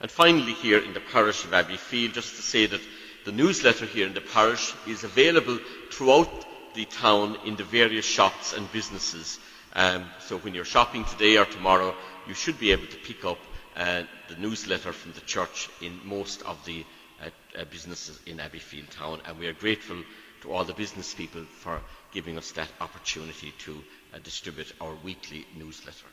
And 0.00 0.10
finally, 0.10 0.52
here 0.52 0.78
in 0.78 0.94
the 0.94 1.00
parish 1.00 1.44
of 1.44 1.50
Abbeyfeale, 1.50 2.12
just 2.12 2.36
to 2.36 2.42
say 2.42 2.66
that 2.66 2.80
the 3.24 3.32
newsletter 3.32 3.84
here 3.84 4.06
in 4.06 4.14
the 4.14 4.20
parish 4.20 4.72
is 4.86 5.04
available 5.04 5.58
throughout 5.90 6.46
the 6.74 6.84
town 6.84 7.36
in 7.44 7.56
the 7.56 7.64
various 7.64 8.04
shops 8.04 8.52
and 8.52 8.70
businesses. 8.72 9.38
Um, 9.74 10.04
so 10.20 10.38
when 10.38 10.54
you're 10.54 10.64
shopping 10.64 11.04
today 11.04 11.36
or 11.36 11.44
tomorrow, 11.44 11.94
you 12.26 12.34
should 12.34 12.58
be 12.58 12.72
able 12.72 12.86
to 12.86 12.96
pick 12.96 13.24
up 13.24 13.38
uh, 13.76 14.02
the 14.28 14.36
newsletter 14.36 14.92
from 14.92 15.12
the 15.12 15.20
church 15.20 15.68
in 15.80 16.00
most 16.04 16.42
of 16.42 16.64
the 16.64 16.84
uh, 17.22 17.30
uh, 17.58 17.64
businesses 17.64 18.18
in 18.26 18.38
Abbeyfeale 18.38 18.90
town. 18.90 19.20
And 19.26 19.38
we 19.38 19.46
are 19.46 19.52
grateful 19.52 20.02
to 20.42 20.52
all 20.52 20.64
the 20.64 20.72
business 20.72 21.14
people 21.14 21.44
for 21.44 21.80
giving 22.12 22.38
us 22.38 22.52
that 22.52 22.68
opportunity 22.80 23.52
to 23.60 23.82
uh, 24.14 24.18
distribute 24.22 24.72
our 24.80 24.94
weekly 25.04 25.46
newsletter. 25.56 26.06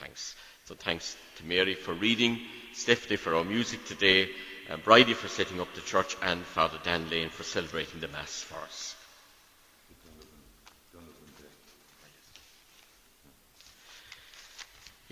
Thanks. 0.00 0.34
So 0.64 0.74
thanks 0.74 1.16
to 1.36 1.44
Mary 1.44 1.74
for 1.74 1.92
reading, 1.92 2.40
Stephanie 2.72 3.16
for 3.16 3.34
our 3.34 3.44
music 3.44 3.84
today, 3.84 4.30
uh, 4.70 4.76
Bridie 4.78 5.14
for 5.14 5.28
setting 5.28 5.60
up 5.60 5.72
the 5.74 5.82
church, 5.82 6.16
and 6.22 6.42
Father 6.42 6.78
Dan 6.82 7.10
Lane 7.10 7.28
for 7.28 7.42
celebrating 7.42 8.00
the 8.00 8.08
Mass 8.08 8.42
for 8.42 8.58
us. 8.58 8.93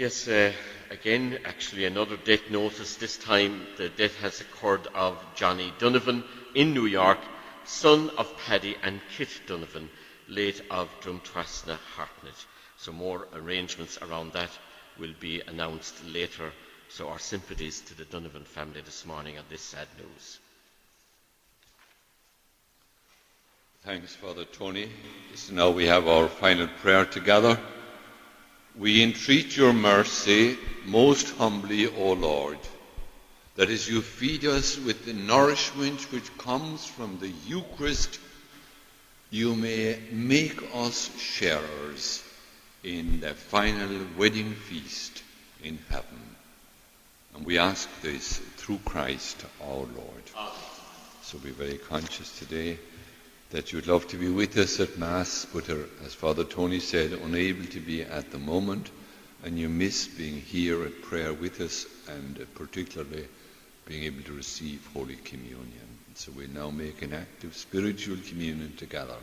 Yes, 0.03 0.27
uh, 0.27 0.53
again, 0.91 1.39
actually 1.45 1.85
another 1.85 2.17
death 2.17 2.51
notice. 2.51 2.97
This 2.97 3.17
time 3.19 3.65
the 3.77 3.89
death 3.89 4.17
has 4.17 4.41
occurred 4.41 4.89
of 4.97 5.17
Johnny 5.37 5.73
Donovan 5.79 6.25
in 6.57 6.75
New 6.75 6.87
York, 6.87 7.21
son 7.65 8.11
of 8.19 8.37
Paddy 8.37 8.75
and 8.83 9.01
Kit 9.17 9.29
Donovan, 9.47 9.89
late 10.27 10.61
of 10.73 10.89
Drumtrasna 11.03 11.79
Hartnett. 11.95 12.35
So 12.79 12.91
more 12.91 13.29
arrangements 13.33 13.97
around 14.03 14.33
that 14.33 14.51
will 14.99 15.15
be 15.21 15.41
announced 15.47 16.05
later. 16.05 16.51
So 16.89 17.09
our 17.09 17.21
sympathies 17.21 17.81
to 17.83 17.95
the 17.95 18.05
Donovan 18.05 18.43
family 18.43 18.81
this 18.81 19.07
morning 19.07 19.39
on 19.39 19.45
this 19.51 19.63
sad 19.63 19.87
news. 19.97 20.41
Thanks, 23.85 24.17
Father 24.17 24.47
Tony. 24.47 24.91
So 25.37 25.55
now 25.55 25.71
we 25.71 25.87
have 25.87 26.09
our 26.09 26.27
final 26.27 26.67
prayer 26.67 27.05
together. 27.05 27.57
We 28.79 29.03
entreat 29.03 29.57
your 29.57 29.75
mercy 29.75 30.57
most 30.87 31.31
humbly, 31.37 31.87
O 31.87 32.13
Lord, 32.15 32.59
that 33.57 33.69
as 33.69 33.89
you 33.89 34.01
feed 34.01 34.47
us 34.47 34.79
with 34.79 35.05
the 35.05 35.13
nourishment 35.13 36.11
which 36.11 36.37
comes 36.39 36.87
from 36.87 37.19
the 37.19 37.29
Eucharist, 37.47 38.19
you 39.31 39.55
may 39.55 39.99
make 40.11 40.59
us 40.75 41.11
sharers 41.19 42.23
in 42.83 43.21
the 43.21 43.35
final 43.35 44.07
wedding 44.17 44.55
feast 44.55 45.23
in 45.63 45.79
heaven. 45.91 46.37
And 47.35 47.45
we 47.45 47.59
ask 47.59 47.89
this 48.01 48.39
through 48.57 48.81
Christ 48.85 49.45
our 49.63 49.87
Lord. 49.87 50.23
So 51.23 51.39
be 51.39 51.51
very 51.51 51.79
conscious 51.79 52.39
today 52.39 52.79
that 53.53 53.71
you'd 53.71 53.87
love 53.87 54.09
to 54.09 54.17
be 54.17 54.31
with 54.31 54.57
us 54.57 54.81
at 54.81 54.97
Mass, 54.97 55.47
but 55.53 55.69
are, 55.69 55.87
as 56.07 56.15
Father 56.15 56.43
Tony 56.43 56.81
said, 56.81 57.13
unable 57.13 57.67
to 57.67 57.81
be 57.81 58.03
at 58.03 58.31
the 58.31 58.39
moment, 58.39 58.91
and 59.45 59.59
you 59.59 59.69
miss 59.69 60.09
being 60.09 60.41
here 60.41 60.83
at 60.85 61.03
prayer 61.03 61.35
with 61.35 61.61
us, 61.61 61.85
and 62.09 62.41
uh, 62.41 62.45
particularly 62.55 63.29
being 63.85 64.05
able 64.05 64.23
to 64.23 64.33
receive 64.33 64.89
Holy 64.95 65.17
Communion. 65.17 65.99
So 66.15 66.33
we 66.33 66.47
now 66.47 66.71
make 66.71 67.03
an 67.03 67.13
act 67.13 67.45
of 67.45 67.55
spiritual 67.55 68.17
communion 68.27 68.75
together. 68.77 69.17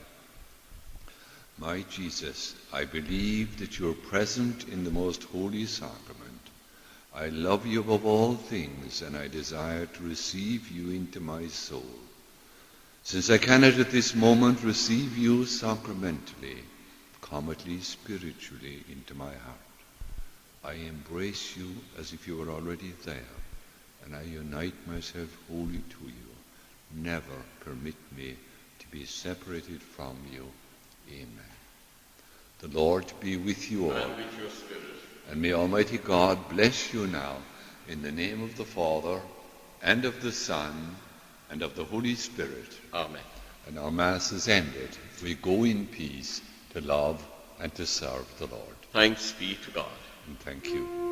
My 1.58 1.84
Jesus, 1.90 2.56
I 2.72 2.86
believe 2.86 3.58
that 3.60 3.80
you 3.80 3.90
are 3.90 4.10
present 4.10 4.68
in 4.68 4.84
the 4.84 4.92
most 4.92 5.24
holy 5.24 5.66
sacrament. 5.66 6.42
I 7.16 7.30
love 7.30 7.66
you 7.66 7.80
above 7.80 8.06
all 8.06 8.36
things, 8.36 9.02
and 9.02 9.18
I 9.18 9.28
desire 9.28 9.88
to 9.88 10.04
receive 10.04 10.70
you 10.70 10.92
into 10.92 11.20
my 11.20 11.48
soul. 11.48 11.84
Since 13.10 13.32
I 13.32 13.40
cannot 13.40 13.80
at 13.80 13.90
this 13.90 14.14
moment 14.14 14.62
receive 14.62 15.18
you 15.18 15.48
sacramentally, 15.48 16.60
come 17.22 17.50
at 17.50 17.66
least 17.66 17.90
spiritually 17.90 18.84
into 18.88 19.16
my 19.16 19.34
heart. 19.34 19.80
I 20.64 20.74
embrace 20.74 21.58
you 21.58 21.76
as 21.98 22.14
if 22.14 22.28
you 22.28 22.38
were 22.38 22.52
already 22.52 22.94
there, 23.06 23.34
and 24.06 24.16
I 24.16 24.22
unite 24.22 24.76
myself 24.86 25.36
wholly 25.50 25.82
to 25.90 26.06
you. 26.06 27.02
Never 27.02 27.34
permit 27.62 27.96
me 28.16 28.36
to 28.78 28.88
be 28.90 29.06
separated 29.06 29.82
from 29.82 30.16
you. 30.32 30.46
Amen. 31.10 31.56
The 32.60 32.68
Lord 32.68 33.12
be 33.22 33.38
with 33.38 33.72
you 33.72 33.90
all. 33.90 33.98
And 33.98 34.18
with 34.18 34.40
your 34.40 34.52
spirit. 34.52 34.84
And 35.32 35.42
may 35.42 35.54
Almighty 35.54 35.98
God 35.98 36.48
bless 36.48 36.94
you 36.94 37.08
now 37.08 37.38
in 37.88 38.04
the 38.04 38.12
name 38.12 38.44
of 38.44 38.56
the 38.56 38.66
Father 38.66 39.20
and 39.82 40.06
of 40.06 40.22
the 40.22 40.32
Son 40.32 40.96
and 41.50 41.62
of 41.62 41.76
the 41.76 41.84
Holy 41.84 42.16
Spirit. 42.16 42.80
Amen. 42.94 43.22
And 43.68 43.78
our 43.78 43.92
Mass 43.92 44.32
is 44.32 44.48
ended. 44.48 44.98
We 45.24 45.36
go 45.36 45.64
in 45.64 45.88
peace 45.88 46.42
to 46.72 46.82
love 46.82 47.24
and 47.60 47.74
to 47.76 47.86
serve 47.86 48.26
the 48.40 48.48
Lord. 48.48 48.76
Thanks 48.94 49.34
be 49.34 49.56
to 49.66 49.72
God. 49.72 49.86
And 50.28 50.40
thank 50.40 50.66
you. 50.66 51.09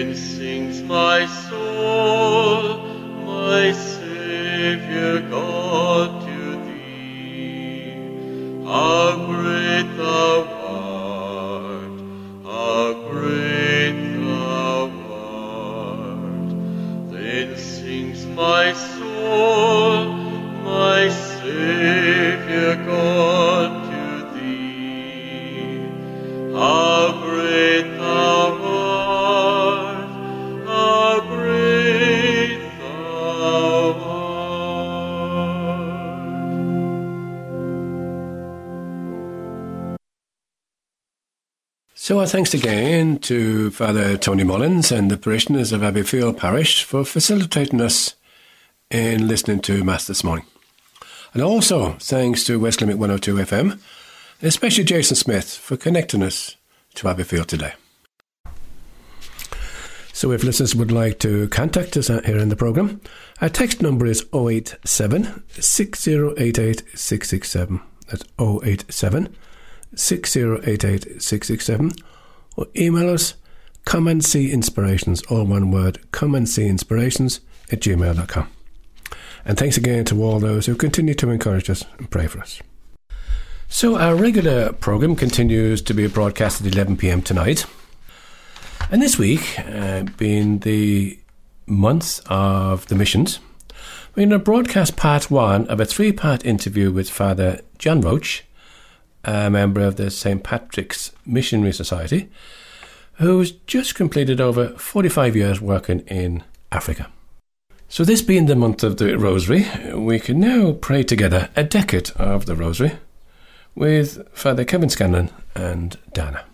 Then 0.00 0.16
sings 0.16 0.80
my 0.80 1.26
soul. 1.26 2.19
Thanks 42.30 42.54
again 42.54 43.18
to 43.22 43.72
Father 43.72 44.16
Tony 44.16 44.44
Mullins 44.44 44.92
and 44.92 45.10
the 45.10 45.16
parishioners 45.16 45.72
of 45.72 45.80
Abbeyfeale 45.80 46.36
Parish 46.36 46.84
for 46.84 47.04
facilitating 47.04 47.80
us 47.80 48.14
in 48.88 49.26
listening 49.26 49.58
to 49.62 49.82
Mass 49.82 50.06
this 50.06 50.22
morning. 50.22 50.46
And 51.34 51.42
also 51.42 51.94
thanks 51.94 52.44
to 52.44 52.60
West 52.60 52.80
Limerick 52.80 53.00
102 53.00 53.34
FM, 53.34 53.72
and 53.72 53.80
especially 54.42 54.84
Jason 54.84 55.16
Smith 55.16 55.56
for 55.56 55.76
connecting 55.76 56.22
us 56.22 56.54
to 56.94 57.08
Abbeyfeale 57.08 57.46
today. 57.46 57.72
So 60.12 60.30
if 60.30 60.44
listeners 60.44 60.76
would 60.76 60.92
like 60.92 61.18
to 61.18 61.48
contact 61.48 61.96
us 61.96 62.06
here 62.06 62.38
in 62.38 62.48
the 62.48 62.54
programme, 62.54 63.00
our 63.40 63.48
text 63.48 63.82
number 63.82 64.06
is 64.06 64.24
087 64.32 65.42
6088 65.48 66.84
667. 66.94 67.80
That's 68.06 68.22
087 68.38 69.36
6088 69.96 71.20
667. 71.20 71.92
Or 72.60 72.66
email 72.76 73.08
us 73.08 73.34
come 73.86 74.06
and 74.06 74.22
see 74.22 74.52
inspirations, 74.52 75.22
all 75.30 75.44
one 75.44 75.70
word, 75.70 75.98
come 76.12 76.34
and 76.34 76.46
see 76.46 76.68
inspirations 76.68 77.40
at 77.72 77.80
gmail.com. 77.80 78.48
And 79.46 79.58
thanks 79.58 79.78
again 79.78 80.04
to 80.04 80.22
all 80.22 80.38
those 80.38 80.66
who 80.66 80.76
continue 80.76 81.14
to 81.14 81.30
encourage 81.30 81.70
us 81.70 81.84
and 81.96 82.10
pray 82.10 82.26
for 82.26 82.40
us. 82.40 82.60
So, 83.68 83.96
our 83.96 84.14
regular 84.14 84.74
programme 84.74 85.16
continues 85.16 85.80
to 85.82 85.94
be 85.94 86.06
broadcast 86.06 86.60
at 86.60 86.70
11 86.70 86.98
pm 86.98 87.22
tonight. 87.22 87.64
And 88.90 89.00
this 89.00 89.16
week, 89.16 89.58
uh, 89.58 90.02
being 90.18 90.58
the 90.58 91.18
month 91.66 92.20
of 92.26 92.86
the 92.88 92.94
missions, 92.94 93.40
we're 94.14 94.26
going 94.26 94.30
to 94.30 94.38
broadcast 94.38 94.96
part 94.96 95.30
one 95.30 95.66
of 95.68 95.80
a 95.80 95.86
three 95.86 96.12
part 96.12 96.44
interview 96.44 96.90
with 96.90 97.08
Father 97.08 97.62
John 97.78 98.02
Roach, 98.02 98.44
a 99.24 99.50
member 99.50 99.80
of 99.80 99.96
the 99.96 100.10
St. 100.10 100.42
Patrick's 100.42 101.12
Missionary 101.26 101.72
Society, 101.72 102.30
who's 103.14 103.52
just 103.52 103.94
completed 103.94 104.40
over 104.40 104.70
45 104.70 105.36
years 105.36 105.60
working 105.60 106.00
in 106.00 106.42
Africa. 106.72 107.08
So, 107.88 108.04
this 108.04 108.22
being 108.22 108.46
the 108.46 108.54
month 108.54 108.84
of 108.84 108.98
the 108.98 109.18
Rosary, 109.18 109.66
we 109.94 110.20
can 110.20 110.38
now 110.38 110.72
pray 110.72 111.02
together 111.02 111.50
a 111.56 111.64
decade 111.64 112.10
of 112.12 112.46
the 112.46 112.54
Rosary 112.54 112.92
with 113.74 114.28
Father 114.32 114.64
Kevin 114.64 114.88
Scanlon 114.88 115.30
and 115.54 115.98
Dana. 116.12 116.44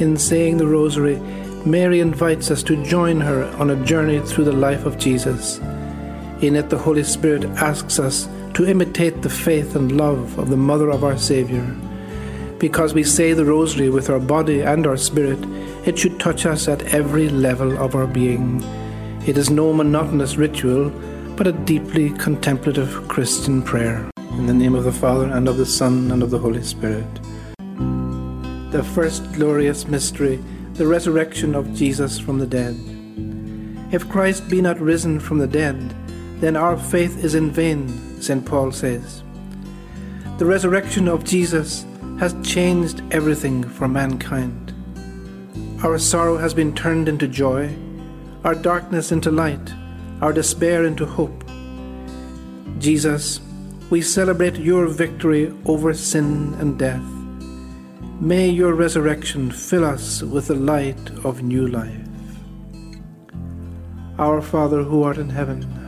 In 0.00 0.16
saying 0.16 0.56
the 0.56 0.66
Rosary, 0.66 1.20
Mary 1.64 2.00
invites 2.00 2.50
us 2.50 2.62
to 2.64 2.82
join 2.84 3.20
her 3.20 3.44
on 3.58 3.70
a 3.70 3.84
journey 3.84 4.18
through 4.20 4.44
the 4.44 4.52
life 4.52 4.84
of 4.84 4.98
Jesus. 4.98 5.58
In 6.40 6.56
it, 6.56 6.70
the 6.70 6.78
Holy 6.78 7.04
Spirit 7.04 7.44
asks 7.44 7.98
us 7.98 8.26
to 8.54 8.66
imitate 8.66 9.22
the 9.22 9.30
faith 9.30 9.76
and 9.76 9.96
love 9.96 10.38
of 10.38 10.50
the 10.50 10.56
Mother 10.56 10.90
of 10.90 11.04
our 11.04 11.16
Saviour. 11.16 11.64
Because 12.58 12.94
we 12.94 13.04
say 13.04 13.32
the 13.32 13.44
Rosary 13.44 13.88
with 13.88 14.10
our 14.10 14.20
body 14.20 14.60
and 14.60 14.86
our 14.86 14.96
spirit, 14.96 15.38
it 15.86 15.98
should 15.98 16.20
touch 16.20 16.46
us 16.46 16.68
at 16.68 16.94
every 16.94 17.28
level 17.28 17.78
of 17.78 17.94
our 17.94 18.06
being. 18.06 18.62
It 19.26 19.38
is 19.38 19.50
no 19.50 19.72
monotonous 19.72 20.36
ritual, 20.36 20.90
but 21.36 21.46
a 21.46 21.52
deeply 21.52 22.10
contemplative 22.10 23.08
Christian 23.08 23.62
prayer. 23.62 24.10
In 24.32 24.46
the 24.46 24.54
name 24.54 24.74
of 24.74 24.84
the 24.84 24.92
Father, 24.92 25.26
and 25.26 25.48
of 25.48 25.56
the 25.56 25.66
Son, 25.66 26.10
and 26.10 26.22
of 26.22 26.30
the 26.30 26.38
Holy 26.38 26.62
Spirit 26.62 27.06
the 28.70 28.84
first 28.84 29.32
glorious 29.32 29.88
mystery, 29.88 30.36
the 30.74 30.86
resurrection 30.86 31.56
of 31.56 31.74
Jesus 31.74 32.20
from 32.20 32.38
the 32.38 32.46
dead. 32.46 32.76
If 33.92 34.08
Christ 34.08 34.48
be 34.48 34.60
not 34.60 34.78
risen 34.78 35.18
from 35.18 35.38
the 35.38 35.48
dead, 35.48 35.76
then 36.40 36.56
our 36.56 36.76
faith 36.76 37.22
is 37.22 37.34
in 37.34 37.50
vain, 37.50 37.88
St. 38.20 38.44
Paul 38.44 38.72
says. 38.72 39.22
The 40.38 40.46
resurrection 40.46 41.06
of 41.06 41.24
Jesus 41.24 41.84
has 42.18 42.34
changed 42.42 43.02
everything 43.10 43.62
for 43.62 43.88
mankind. 43.88 44.74
Our 45.84 45.98
sorrow 45.98 46.36
has 46.38 46.54
been 46.54 46.74
turned 46.74 47.08
into 47.08 47.28
joy, 47.28 47.74
our 48.44 48.54
darkness 48.54 49.12
into 49.12 49.30
light, 49.30 49.72
our 50.20 50.32
despair 50.32 50.84
into 50.84 51.06
hope. 51.06 51.44
Jesus, 52.78 53.40
we 53.90 54.00
celebrate 54.00 54.56
your 54.56 54.86
victory 54.86 55.54
over 55.66 55.92
sin 55.92 56.54
and 56.60 56.78
death. 56.78 57.02
May 58.20 58.48
your 58.48 58.74
resurrection 58.74 59.50
fill 59.50 59.84
us 59.84 60.22
with 60.22 60.48
the 60.48 60.54
light 60.54 61.10
of 61.24 61.42
new 61.42 61.66
life. 61.66 62.06
Our 64.18 64.42
Father 64.42 64.82
who 64.82 65.02
art 65.02 65.16
in 65.16 65.30
heaven, 65.30 65.79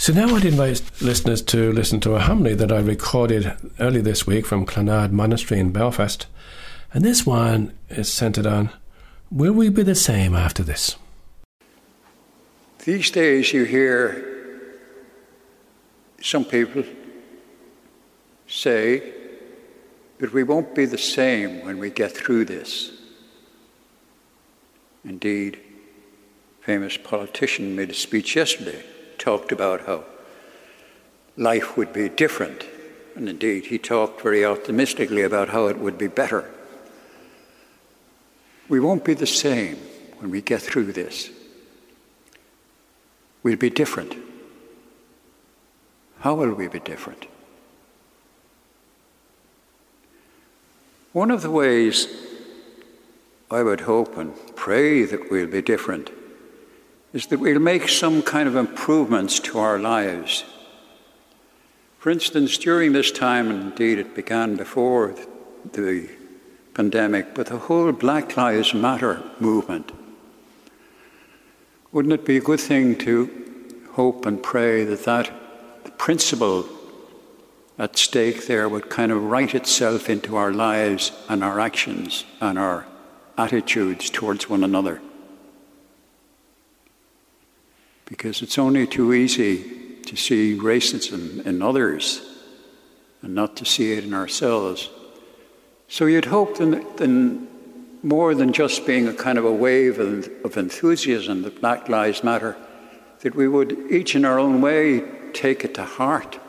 So 0.00 0.14
now 0.14 0.34
I'd 0.34 0.46
invite 0.46 0.80
listeners 1.02 1.42
to 1.42 1.70
listen 1.74 2.00
to 2.00 2.14
a 2.14 2.20
homily 2.20 2.54
that 2.54 2.72
I 2.72 2.78
recorded 2.78 3.54
early 3.78 4.00
this 4.00 4.26
week 4.26 4.46
from 4.46 4.64
Clonard 4.64 5.12
Monastery 5.12 5.60
in 5.60 5.72
Belfast 5.72 6.26
And 6.94 7.04
this 7.04 7.26
one 7.26 7.74
is 7.90 8.10
centered 8.10 8.46
on 8.46 8.70
Will 9.30 9.52
we 9.52 9.68
be 9.68 9.82
the 9.82 9.94
same 9.94 10.34
after 10.34 10.62
this? 10.62 10.96
These 12.86 13.10
days, 13.10 13.52
you 13.52 13.64
hear 13.64 14.78
some 16.22 16.46
people 16.46 16.82
say 18.48 19.02
that 20.18 20.32
we 20.32 20.44
won't 20.44 20.74
be 20.74 20.86
the 20.86 20.96
same 20.96 21.62
when 21.62 21.78
we 21.78 21.90
get 21.90 22.12
through 22.12 22.46
this. 22.46 22.90
Indeed, 25.04 25.60
famous 26.62 26.96
politician 26.96 27.76
made 27.76 27.90
a 27.90 27.94
speech 27.94 28.34
yesterday, 28.34 28.82
talked 29.20 29.52
about 29.52 29.86
how 29.86 30.02
life 31.36 31.76
would 31.76 31.92
be 31.92 32.08
different. 32.08 32.64
And 33.14 33.28
indeed, 33.28 33.66
he 33.66 33.78
talked 33.78 34.22
very 34.22 34.44
optimistically 34.44 35.22
about 35.22 35.50
how 35.50 35.66
it 35.66 35.78
would 35.78 35.98
be 35.98 36.08
better. 36.08 36.50
We 38.68 38.80
won't 38.80 39.04
be 39.04 39.14
the 39.14 39.26
same 39.26 39.76
when 40.18 40.30
we 40.30 40.40
get 40.40 40.62
through 40.62 40.92
this. 40.92 41.30
We'll 43.42 43.56
be 43.56 43.70
different. 43.70 44.16
How 46.20 46.34
will 46.34 46.54
we 46.54 46.68
be 46.68 46.80
different? 46.80 47.26
One 51.12 51.30
of 51.30 51.42
the 51.42 51.50
ways 51.50 52.06
I 53.50 53.62
would 53.62 53.80
hope 53.80 54.16
and 54.16 54.34
pray 54.54 55.04
that 55.04 55.30
we'll 55.30 55.48
be 55.48 55.62
different 55.62 56.10
is 57.12 57.26
that 57.26 57.40
we'll 57.40 57.58
make 57.58 57.88
some 57.88 58.22
kind 58.22 58.48
of 58.48 58.56
improvements 58.56 59.40
to 59.40 59.58
our 59.58 59.78
lives. 59.78 60.44
For 61.98 62.10
instance, 62.10 62.56
during 62.56 62.92
this 62.92 63.10
time, 63.10 63.50
and 63.50 63.62
indeed 63.72 63.98
it 63.98 64.14
began 64.14 64.56
before 64.56 65.14
the 65.72 66.08
pandemic, 66.74 67.34
but 67.34 67.46
the 67.46 67.58
whole 67.58 67.92
Black 67.92 68.36
Lives 68.36 68.72
Matter 68.72 69.22
movement, 69.40 69.92
wouldn't 71.92 72.14
it 72.14 72.24
be 72.24 72.36
a 72.36 72.40
good 72.40 72.60
thing 72.60 72.96
to 72.98 73.28
hope 73.92 74.24
and 74.24 74.42
pray 74.42 74.84
that 74.84 75.04
that 75.04 75.30
principle 75.98 76.66
at 77.78 77.98
stake 77.98 78.46
there 78.46 78.68
would 78.68 78.88
kind 78.88 79.10
of 79.10 79.24
write 79.24 79.54
itself 79.54 80.08
into 80.08 80.36
our 80.36 80.52
lives 80.52 81.12
and 81.28 81.42
our 81.42 81.58
actions 81.58 82.24
and 82.40 82.58
our 82.58 82.86
attitudes 83.36 84.08
towards 84.08 84.48
one 84.48 84.62
another? 84.62 85.02
Because 88.10 88.42
it's 88.42 88.58
only 88.58 88.86
too 88.86 89.14
easy 89.14 90.02
to 90.04 90.16
see 90.16 90.58
racism 90.58 91.46
in 91.46 91.62
others 91.62 92.20
and 93.22 93.34
not 93.34 93.56
to 93.56 93.64
see 93.64 93.92
it 93.92 94.04
in 94.04 94.12
ourselves. 94.12 94.90
So 95.88 96.06
you'd 96.06 96.26
hope 96.26 96.58
that, 96.58 97.48
more 98.02 98.34
than 98.34 98.52
just 98.52 98.86
being 98.86 99.06
a 99.06 99.14
kind 99.14 99.38
of 99.38 99.44
a 99.44 99.52
wave 99.52 99.98
of, 99.98 100.28
of 100.44 100.56
enthusiasm 100.56 101.42
that 101.42 101.60
Black 101.60 101.88
Lives 101.88 102.24
Matter, 102.24 102.56
that 103.20 103.34
we 103.34 103.46
would 103.46 103.72
each 103.90 104.16
in 104.16 104.24
our 104.24 104.38
own 104.38 104.60
way 104.60 105.00
take 105.32 105.64
it 105.64 105.74
to 105.74 105.84
heart, 105.84 106.40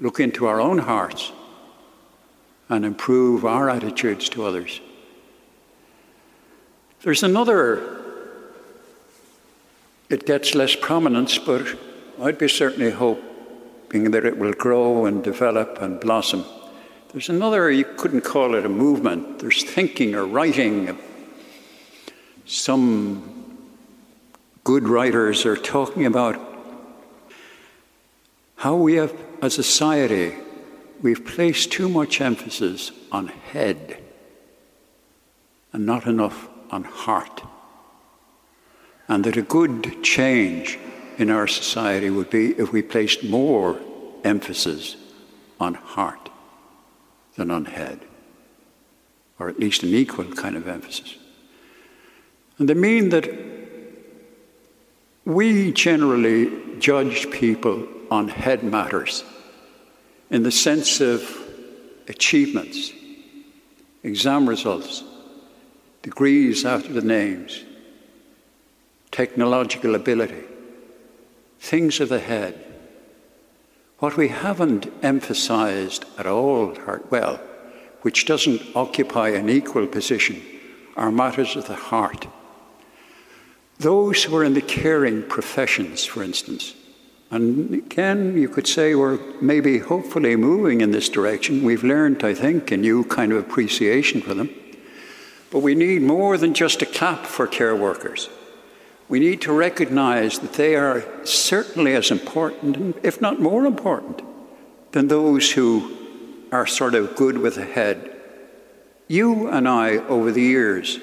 look 0.00 0.20
into 0.20 0.46
our 0.46 0.60
own 0.60 0.78
hearts, 0.78 1.32
and 2.68 2.84
improve 2.84 3.44
our 3.44 3.68
attitudes 3.68 4.28
to 4.30 4.44
others. 4.44 4.80
There's 7.02 7.24
another 7.24 8.01
it 10.12 10.26
gets 10.26 10.54
less 10.54 10.76
prominence, 10.76 11.38
but 11.38 11.66
I'd 12.20 12.36
be 12.36 12.48
certainly 12.48 12.90
hoping 12.90 14.10
that 14.10 14.26
it 14.26 14.36
will 14.36 14.52
grow 14.52 15.06
and 15.06 15.24
develop 15.24 15.80
and 15.80 15.98
blossom. 15.98 16.44
There's 17.12 17.30
another, 17.30 17.70
you 17.70 17.84
couldn't 17.84 18.20
call 18.20 18.54
it 18.54 18.66
a 18.66 18.68
movement, 18.68 19.38
there's 19.38 19.64
thinking 19.64 20.14
or 20.14 20.26
writing. 20.26 20.98
Some 22.44 23.58
good 24.64 24.86
writers 24.86 25.46
are 25.46 25.56
talking 25.56 26.04
about 26.04 26.38
how 28.56 28.76
we 28.76 28.94
have, 28.94 29.14
as 29.40 29.58
a 29.58 29.62
society, 29.62 30.34
we've 31.00 31.24
placed 31.24 31.72
too 31.72 31.88
much 31.88 32.20
emphasis 32.20 32.92
on 33.10 33.28
head 33.28 33.98
and 35.72 35.86
not 35.86 36.06
enough 36.06 36.48
on 36.70 36.84
heart 36.84 37.42
and 39.08 39.24
that 39.24 39.36
a 39.36 39.42
good 39.42 40.02
change 40.02 40.78
in 41.18 41.30
our 41.30 41.46
society 41.46 42.10
would 42.10 42.30
be 42.30 42.50
if 42.58 42.72
we 42.72 42.82
placed 42.82 43.24
more 43.24 43.78
emphasis 44.24 44.96
on 45.60 45.74
heart 45.74 46.30
than 47.36 47.50
on 47.50 47.64
head, 47.64 48.00
or 49.38 49.48
at 49.48 49.58
least 49.58 49.82
an 49.82 49.90
equal 49.90 50.24
kind 50.32 50.56
of 50.56 50.68
emphasis. 50.68 51.16
And 52.58 52.68
they 52.68 52.74
mean 52.74 53.08
that 53.10 53.28
we 55.24 55.72
generally 55.72 56.78
judge 56.78 57.30
people 57.30 57.86
on 58.10 58.28
head 58.28 58.62
matters 58.64 59.24
in 60.30 60.42
the 60.42 60.50
sense 60.50 61.00
of 61.00 61.22
achievements, 62.08 62.92
exam 64.02 64.48
results, 64.48 65.04
degrees 66.02 66.64
after 66.64 66.92
the 66.92 67.02
names, 67.02 67.64
technological 69.12 69.94
ability, 69.94 70.42
things 71.60 72.00
of 72.00 72.08
the 72.08 72.18
head. 72.18 72.58
What 73.98 74.16
we 74.16 74.28
haven't 74.28 74.90
emphasized 75.02 76.06
at 76.18 76.26
all, 76.26 76.74
well, 77.10 77.38
which 78.00 78.26
doesn't 78.26 78.62
occupy 78.74 79.28
an 79.28 79.48
equal 79.48 79.86
position, 79.86 80.42
are 80.96 81.12
matters 81.12 81.54
of 81.54 81.68
the 81.68 81.74
heart. 81.74 82.26
Those 83.78 84.24
who 84.24 84.34
are 84.36 84.44
in 84.44 84.54
the 84.54 84.60
caring 84.60 85.22
professions, 85.22 86.04
for 86.04 86.22
instance, 86.22 86.74
and 87.30 87.72
again, 87.72 88.36
you 88.36 88.48
could 88.48 88.66
say 88.66 88.94
we're 88.94 89.18
maybe 89.40 89.78
hopefully 89.78 90.36
moving 90.36 90.82
in 90.82 90.90
this 90.90 91.08
direction. 91.08 91.64
We've 91.64 91.82
learned, 91.82 92.24
I 92.24 92.34
think, 92.34 92.70
a 92.70 92.76
new 92.76 93.04
kind 93.04 93.32
of 93.32 93.38
appreciation 93.38 94.20
for 94.20 94.34
them. 94.34 94.50
But 95.50 95.60
we 95.60 95.74
need 95.74 96.02
more 96.02 96.36
than 96.36 96.52
just 96.52 96.82
a 96.82 96.86
clap 96.86 97.24
for 97.24 97.46
care 97.46 97.74
workers 97.74 98.28
we 99.08 99.20
need 99.20 99.40
to 99.42 99.52
recognize 99.52 100.38
that 100.38 100.54
they 100.54 100.74
are 100.76 101.04
certainly 101.24 101.94
as 101.94 102.10
important, 102.10 102.96
if 103.02 103.20
not 103.20 103.40
more 103.40 103.66
important, 103.66 104.22
than 104.92 105.08
those 105.08 105.52
who 105.52 105.96
are 106.50 106.66
sort 106.66 106.94
of 106.94 107.16
good 107.16 107.38
with 107.38 107.56
the 107.56 107.64
head. 107.64 108.10
You 109.08 109.48
and 109.48 109.68
I, 109.68 109.96
over 109.96 110.30
the 110.32 110.42
years, 110.42 110.98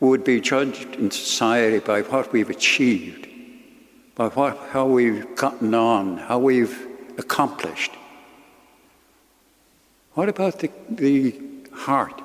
would 0.00 0.24
be 0.24 0.40
judged 0.40 0.96
in 0.96 1.10
society 1.10 1.78
by 1.78 2.02
what 2.02 2.32
we've 2.32 2.48
achieved, 2.48 3.28
by 4.14 4.28
what, 4.28 4.56
how 4.70 4.86
we've 4.86 5.36
gotten 5.36 5.74
on, 5.74 6.16
how 6.18 6.38
we've 6.38 6.88
accomplished. 7.18 7.92
What 10.14 10.28
about 10.28 10.58
the, 10.58 10.70
the 10.88 11.38
heart? 11.72 12.20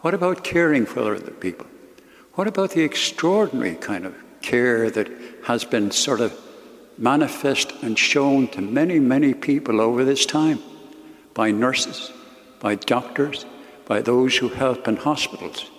What 0.00 0.14
about 0.14 0.42
caring 0.42 0.86
for 0.86 1.14
other 1.14 1.30
people? 1.30 1.66
What 2.34 2.46
about 2.46 2.70
the 2.70 2.82
extraordinary 2.82 3.74
kind 3.74 4.06
of 4.06 4.14
care 4.40 4.90
that 4.90 5.10
has 5.44 5.64
been 5.64 5.90
sort 5.90 6.20
of 6.20 6.38
manifest 6.96 7.72
and 7.82 7.98
shown 7.98 8.46
to 8.48 8.60
many, 8.60 8.98
many 9.00 9.34
people 9.34 9.80
over 9.80 10.04
this 10.04 10.26
time 10.26 10.60
by 11.34 11.50
nurses, 11.50 12.12
by 12.60 12.74
doctors, 12.74 13.46
by 13.86 14.02
those 14.02 14.36
who 14.36 14.48
help 14.48 14.86
in 14.86 14.96
hospitals. 14.96 15.70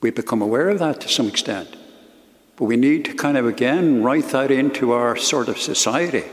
We 0.00 0.10
become 0.10 0.42
aware 0.42 0.68
of 0.68 0.78
that 0.78 1.00
to 1.00 1.08
some 1.08 1.26
extent. 1.26 1.74
But 2.56 2.64
we 2.64 2.76
need 2.76 3.04
to 3.06 3.14
kind 3.14 3.36
of 3.36 3.46
again 3.46 4.02
write 4.02 4.28
that 4.28 4.50
into 4.50 4.92
our 4.92 5.16
sort 5.16 5.48
of 5.48 5.58
society 5.58 6.24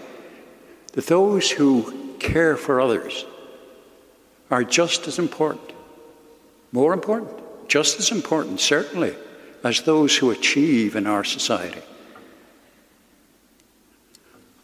that 0.93 1.07
those 1.07 1.51
who 1.51 2.15
care 2.19 2.55
for 2.55 2.79
others 2.79 3.25
are 4.51 4.63
just 4.63 5.07
as 5.07 5.19
important, 5.19 5.73
more 6.71 6.93
important, 6.93 7.42
just 7.67 7.99
as 7.99 8.11
important, 8.11 8.59
certainly, 8.59 9.15
as 9.63 9.81
those 9.81 10.17
who 10.17 10.31
achieve 10.31 10.95
in 10.95 11.07
our 11.07 11.23
society. 11.23 11.81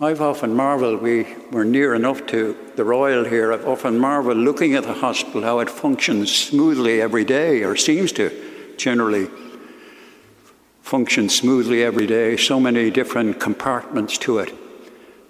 I've 0.02 0.22
often 0.22 0.56
marvelled, 0.56 1.02
we 1.02 1.28
were 1.52 1.66
near 1.66 1.94
enough 1.94 2.26
to 2.28 2.58
the 2.78 2.86
Royal 2.86 3.26
here, 3.26 3.52
I've 3.52 3.68
often 3.68 4.00
marvelled 4.00 4.38
looking 4.38 4.76
at 4.76 4.84
the 4.84 4.94
hospital 4.94 5.42
how 5.42 5.60
it 5.60 5.70
functions 5.70 6.34
smoothly 6.34 7.02
every 7.02 7.26
day, 7.26 7.64
or 7.64 7.76
seems 7.76 8.14
to 8.14 8.76
generally 8.78 9.28
function 10.82 11.28
smoothly 11.28 11.84
every 11.84 12.08
day, 12.08 12.38
so 12.38 12.60
many 12.60 12.90
different 12.90 13.40
compartments 13.40 14.18
to 14.20 14.40
it. 14.40 14.54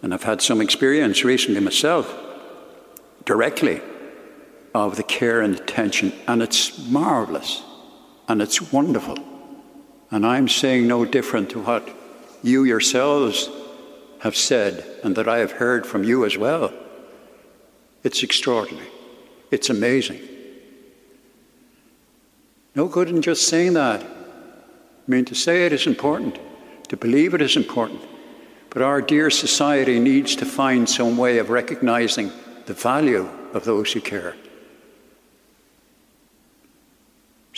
And 0.01 0.13
I've 0.13 0.23
had 0.23 0.41
some 0.41 0.61
experience 0.61 1.23
recently 1.23 1.59
myself, 1.59 2.15
directly, 3.25 3.81
of 4.73 4.95
the 4.95 5.03
care 5.03 5.41
and 5.41 5.55
attention, 5.55 6.13
and 6.27 6.41
it's 6.41 6.77
marvellous 6.87 7.63
and 8.27 8.41
it's 8.41 8.71
wonderful. 8.71 9.17
And 10.11 10.25
I'm 10.25 10.47
saying 10.47 10.87
no 10.87 11.05
different 11.05 11.49
to 11.51 11.59
what 11.59 11.89
you 12.43 12.63
yourselves 12.63 13.49
have 14.19 14.35
said 14.35 14.85
and 15.03 15.15
that 15.15 15.27
I 15.27 15.39
have 15.39 15.53
heard 15.53 15.85
from 15.85 16.03
you 16.03 16.25
as 16.25 16.37
well. 16.37 16.73
It's 18.03 18.23
extraordinary. 18.23 18.87
It's 19.51 19.69
amazing. 19.69 20.21
No 22.75 22.87
good 22.87 23.09
in 23.09 23.21
just 23.21 23.47
saying 23.47 23.73
that. 23.73 24.03
I 24.03 25.11
mean, 25.11 25.25
to 25.25 25.35
say 25.35 25.65
it 25.65 25.73
is 25.73 25.87
important, 25.87 26.37
to 26.89 26.97
believe 26.97 27.33
it 27.33 27.41
is 27.41 27.57
important, 27.57 28.01
but 28.69 28.83
our 28.83 29.01
dear 29.01 29.31
society 29.31 29.99
needs 29.99 30.35
to 30.35 30.45
find 30.45 30.87
some 30.87 31.17
way 31.17 31.39
of 31.39 31.49
recognizing 31.49 32.31
the 32.67 32.73
value 32.73 33.27
of 33.53 33.65
those 33.65 33.91
who 33.91 34.01
care. 34.01 34.35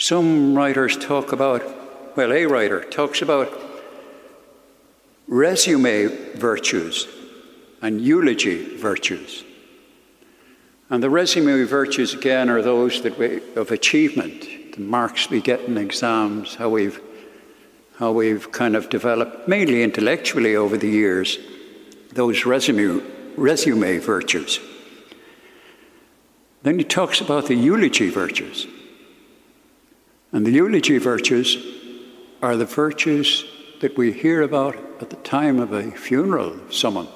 Some 0.02 0.56
writers 0.56 0.96
talk 0.96 1.30
about, 1.30 1.62
well, 2.16 2.32
a 2.32 2.44
writer 2.46 2.82
talks 2.82 3.22
about 3.22 3.48
resume 5.28 6.08
virtues 6.34 7.06
and 7.80 8.00
eulogy 8.00 8.78
virtues. 8.78 9.44
And 10.90 11.04
the 11.04 11.08
resume 11.08 11.62
virtues, 11.62 12.14
again, 12.14 12.50
are 12.50 12.62
those 12.62 13.02
that 13.02 13.16
we, 13.16 13.42
of 13.54 13.70
achievement, 13.70 14.74
the 14.74 14.80
marks 14.80 15.30
we 15.30 15.40
get 15.40 15.60
in 15.60 15.78
exams, 15.78 16.56
how 16.56 16.68
we've, 16.68 17.00
how 17.98 18.10
we've 18.10 18.50
kind 18.50 18.74
of 18.74 18.90
developed, 18.90 19.46
mainly 19.46 19.84
intellectually 19.84 20.56
over 20.56 20.76
the 20.76 20.90
years, 20.90 21.38
those 22.12 22.44
resume, 22.44 23.00
resume 23.36 23.98
virtues. 23.98 24.58
Then 26.64 26.80
he 26.80 26.84
talks 26.84 27.20
about 27.20 27.46
the 27.46 27.54
eulogy 27.54 28.10
virtues. 28.10 28.66
And 30.32 30.46
the 30.46 30.50
eulogy 30.50 30.98
virtues 30.98 31.58
are 32.40 32.56
the 32.56 32.64
virtues 32.64 33.44
that 33.80 33.96
we 33.96 34.12
hear 34.12 34.42
about 34.42 34.76
at 35.00 35.10
the 35.10 35.16
time 35.16 35.58
of 35.58 35.72
a 35.72 35.90
funeral 35.90 36.54
of 36.54 36.74
someone. 36.74 37.08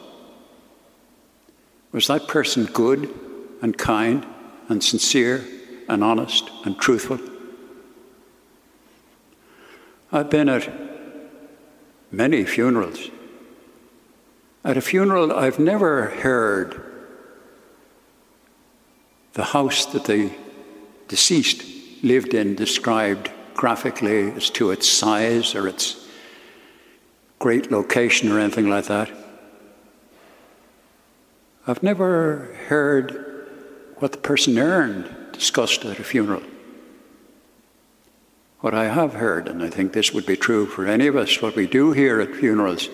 Was 1.93 2.09
that 2.09 2.29
person 2.29 2.67
good 2.67 3.13
and 3.63 3.77
kind 3.79 4.27
and 4.69 4.85
sincere 4.85 5.45
and 5.89 6.05
honest 6.05 6.51
and 6.65 6.79
truthful? 6.79 7.19
I've 10.13 10.29
been 10.29 10.49
at 10.49 10.71
many 12.11 12.45
funerals. 12.45 13.11
At 14.65 14.77
a 14.77 14.81
funeral, 14.81 15.33
I've 15.33 15.59
never 15.59 16.11
heard 16.11 16.83
the 19.35 19.45
house 19.45 19.87
that 19.87 20.05
the 20.05 20.33
deceased 21.09 21.76
lived 22.07 22.35
in 22.35 22.55
described 22.55 23.31
graphically 23.55 24.31
as 24.33 24.49
to 24.51 24.71
its 24.71 24.89
size 24.89 25.55
or 25.55 25.67
its 25.67 26.07
great 27.39 27.71
location 27.71 28.31
or 28.31 28.39
anything 28.39 28.69
like 28.69 28.87
that. 28.87 29.11
I've 31.67 31.83
never 31.83 32.55
heard 32.69 33.49
what 33.97 34.13
the 34.13 34.19
person 34.19 34.57
earned 34.59 35.33
discussed 35.33 35.85
at 35.85 35.99
a 35.99 36.05
funeral. 36.05 36.43
What 38.61 38.75
I 38.75 38.85
have 38.85 39.15
heard, 39.15 39.49
and 39.49 39.63
I 39.63 39.69
think 39.69 39.93
this 39.93 40.13
would 40.13 40.27
be 40.27 40.37
true 40.37 40.67
for 40.67 40.87
any 40.87 41.09
of 41.09 41.17
us, 41.17 41.43
what 41.43 41.57
we 41.57 41.67
do 41.67 41.93
here 41.93 42.21
at 42.21 42.35
funerals 42.37 42.89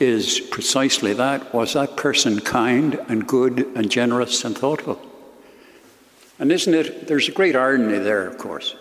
is 0.00 0.40
precisely 0.40 1.12
that 1.12 1.54
was 1.54 1.74
that 1.74 1.96
person 1.96 2.40
kind 2.40 2.98
and 3.08 3.26
good 3.26 3.66
and 3.76 3.90
generous 3.90 4.44
and 4.44 4.56
thoughtful? 4.56 5.09
And 6.40 6.50
isn't 6.50 6.72
it, 6.72 7.06
there's 7.06 7.28
a 7.28 7.32
great 7.32 7.54
irony 7.54 7.98
there, 7.98 8.26
of 8.26 8.38
course, 8.38 8.74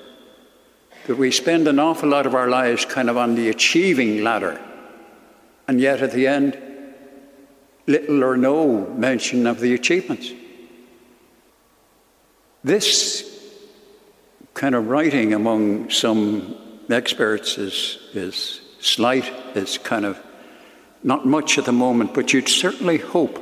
that 1.08 1.18
we 1.18 1.30
spend 1.30 1.68
an 1.68 1.78
awful 1.78 2.08
lot 2.08 2.26
of 2.26 2.34
our 2.34 2.48
lives 2.48 2.86
kind 2.86 3.10
of 3.10 3.18
on 3.18 3.36
the 3.36 3.50
achieving 3.50 4.24
ladder, 4.24 4.58
and 5.68 5.82
yet 5.82 6.02
at 6.02 6.14
the 6.14 6.26
end, 6.26 6.58
little 7.86 8.24
or 8.24 8.38
no 8.38 8.88
mention 8.92 9.46
of 9.46 9.60
the 9.60 9.74
achievements. 9.74 10.32
This 12.64 13.26
kind 14.54 14.74
of 14.74 14.88
writing 14.88 15.34
among 15.34 15.90
some 15.90 16.56
experts 16.90 17.58
is, 17.58 18.00
is 18.14 18.62
slight, 18.80 19.30
is 19.54 19.78
kind 19.78 20.06
of 20.06 20.18
not 21.04 21.26
much 21.26 21.58
at 21.58 21.66
the 21.66 21.74
moment, 21.74 22.14
but 22.14 22.32
you'd 22.32 22.48
certainly 22.48 23.00
hope, 23.00 23.38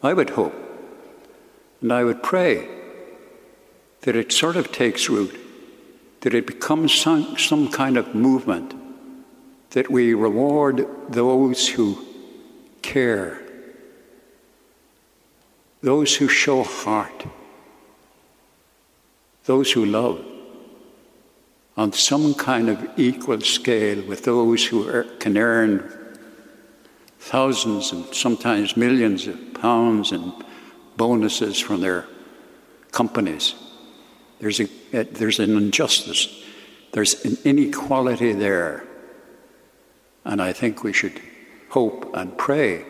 I 0.00 0.12
would 0.12 0.30
hope, 0.30 0.54
and 1.80 1.92
I 1.92 2.04
would 2.04 2.22
pray 2.22 2.75
that 4.02 4.16
it 4.16 4.32
sort 4.32 4.56
of 4.56 4.72
takes 4.72 5.08
root, 5.08 5.34
that 6.20 6.34
it 6.34 6.46
becomes 6.46 6.94
some, 6.94 7.36
some 7.38 7.70
kind 7.70 7.96
of 7.96 8.14
movement, 8.14 8.74
that 9.70 9.90
we 9.90 10.14
reward 10.14 10.86
those 11.08 11.68
who 11.68 11.98
care, 12.82 13.40
those 15.82 16.16
who 16.16 16.28
show 16.28 16.62
heart, 16.62 17.26
those 19.44 19.72
who 19.72 19.84
love, 19.84 20.24
on 21.76 21.92
some 21.92 22.34
kind 22.34 22.68
of 22.68 22.98
equal 22.98 23.40
scale 23.40 24.02
with 24.06 24.24
those 24.24 24.64
who 24.66 25.04
can 25.18 25.36
earn 25.36 25.92
thousands 27.18 27.92
and 27.92 28.06
sometimes 28.14 28.76
millions 28.76 29.26
of 29.26 29.54
pounds 29.54 30.12
and 30.12 30.32
bonuses 30.96 31.58
from 31.58 31.80
their 31.80 32.06
companies. 32.92 33.54
There's, 34.38 34.60
a, 34.60 34.66
there's 34.92 35.38
an 35.38 35.56
injustice, 35.56 36.42
there's 36.92 37.24
an 37.24 37.38
inequality 37.44 38.32
there. 38.32 38.84
And 40.24 40.42
I 40.42 40.52
think 40.52 40.82
we 40.82 40.92
should 40.92 41.20
hope 41.70 42.10
and 42.14 42.36
pray 42.36 42.84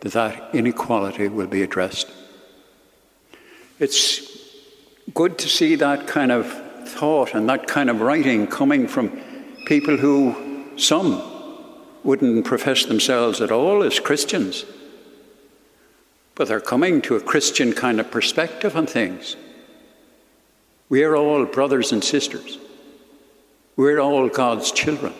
that 0.00 0.12
that 0.12 0.54
inequality 0.54 1.28
will 1.28 1.46
be 1.46 1.62
addressed. 1.62 2.10
It's 3.78 4.22
good 5.14 5.38
to 5.38 5.48
see 5.48 5.76
that 5.76 6.06
kind 6.06 6.32
of 6.32 6.46
thought 6.88 7.34
and 7.34 7.48
that 7.48 7.66
kind 7.66 7.90
of 7.90 8.00
writing 8.00 8.46
coming 8.46 8.88
from 8.88 9.20
people 9.66 9.96
who, 9.96 10.66
some, 10.76 11.22
wouldn't 12.04 12.44
profess 12.44 12.84
themselves 12.86 13.40
at 13.40 13.52
all 13.52 13.82
as 13.82 14.00
Christians, 14.00 14.64
but 16.34 16.48
they're 16.48 16.60
coming 16.60 17.00
to 17.02 17.16
a 17.16 17.20
Christian 17.20 17.72
kind 17.72 18.00
of 18.00 18.10
perspective 18.10 18.76
on 18.76 18.86
things. 18.86 19.36
We 20.92 21.04
are 21.04 21.16
all 21.16 21.46
brothers 21.46 21.90
and 21.92 22.04
sisters. 22.04 22.58
We're 23.76 23.98
all 23.98 24.28
God's 24.28 24.70
children. 24.70 25.14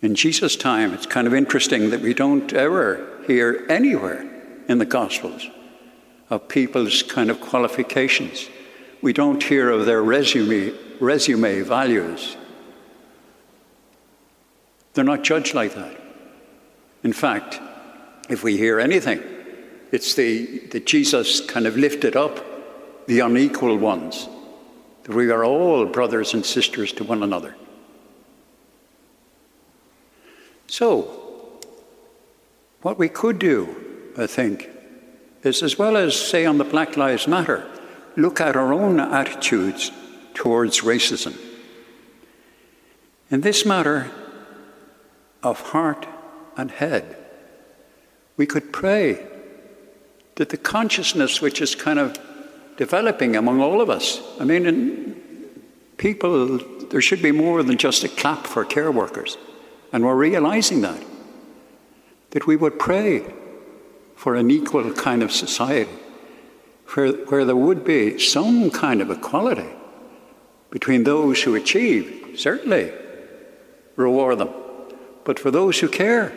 In 0.00 0.14
Jesus' 0.14 0.56
time, 0.56 0.94
it's 0.94 1.04
kind 1.04 1.26
of 1.26 1.34
interesting 1.34 1.90
that 1.90 2.00
we 2.00 2.14
don't 2.14 2.50
ever 2.54 3.06
hear 3.26 3.66
anywhere 3.68 4.26
in 4.68 4.78
the 4.78 4.86
Gospels 4.86 5.46
of 6.30 6.48
people's 6.48 7.02
kind 7.02 7.28
of 7.28 7.42
qualifications. 7.42 8.48
We 9.02 9.12
don't 9.12 9.42
hear 9.42 9.68
of 9.68 9.84
their 9.84 10.02
resume, 10.02 10.72
resume 10.98 11.60
values. 11.60 12.38
They're 14.94 15.04
not 15.04 15.24
judged 15.24 15.52
like 15.52 15.74
that. 15.74 15.94
In 17.04 17.12
fact, 17.12 17.60
if 18.30 18.42
we 18.42 18.56
hear 18.56 18.80
anything, 18.80 19.22
it's 19.92 20.14
the, 20.14 20.60
that 20.70 20.86
Jesus 20.86 21.44
kind 21.44 21.66
of 21.66 21.76
lifted 21.76 22.16
up 22.16 22.55
the 23.06 23.20
unequal 23.20 23.76
ones, 23.76 24.28
that 25.04 25.14
we 25.14 25.30
are 25.30 25.44
all 25.44 25.86
brothers 25.86 26.34
and 26.34 26.44
sisters 26.44 26.92
to 26.92 27.04
one 27.04 27.22
another. 27.22 27.54
So, 30.66 31.60
what 32.82 32.98
we 32.98 33.08
could 33.08 33.38
do, 33.38 34.12
I 34.16 34.26
think, 34.26 34.68
is 35.42 35.62
as 35.62 35.78
well 35.78 35.96
as 35.96 36.16
say 36.16 36.44
on 36.44 36.58
the 36.58 36.64
Black 36.64 36.96
Lives 36.96 37.28
Matter, 37.28 37.66
look 38.16 38.40
at 38.40 38.56
our 38.56 38.72
own 38.72 38.98
attitudes 38.98 39.92
towards 40.34 40.80
racism. 40.80 41.36
In 43.30 43.40
this 43.40 43.64
matter 43.64 44.10
of 45.42 45.60
heart 45.60 46.06
and 46.56 46.70
head, 46.70 47.16
we 48.36 48.46
could 48.46 48.72
pray 48.72 49.26
that 50.36 50.50
the 50.50 50.56
consciousness 50.56 51.40
which 51.40 51.60
is 51.60 51.74
kind 51.74 51.98
of 51.98 52.18
developing 52.76 53.36
among 53.36 53.60
all 53.60 53.80
of 53.80 53.90
us. 53.90 54.20
I 54.40 54.44
mean, 54.44 55.16
people, 55.96 56.58
there 56.90 57.00
should 57.00 57.22
be 57.22 57.32
more 57.32 57.62
than 57.62 57.78
just 57.78 58.04
a 58.04 58.08
clap 58.08 58.46
for 58.46 58.64
care 58.64 58.90
workers. 58.90 59.36
And 59.92 60.04
we're 60.04 60.14
realizing 60.14 60.82
that. 60.82 61.02
That 62.30 62.46
we 62.46 62.56
would 62.56 62.78
pray 62.78 63.24
for 64.14 64.34
an 64.34 64.50
equal 64.50 64.92
kind 64.92 65.22
of 65.22 65.32
society 65.32 65.90
where, 66.94 67.12
where 67.12 67.44
there 67.44 67.56
would 67.56 67.84
be 67.84 68.18
some 68.18 68.70
kind 68.70 69.00
of 69.00 69.10
equality 69.10 69.68
between 70.70 71.04
those 71.04 71.42
who 71.42 71.54
achieve, 71.54 72.34
certainly 72.36 72.92
reward 73.96 74.38
them. 74.38 74.50
But 75.24 75.38
for 75.38 75.50
those 75.50 75.80
who 75.80 75.88
care, 75.88 76.32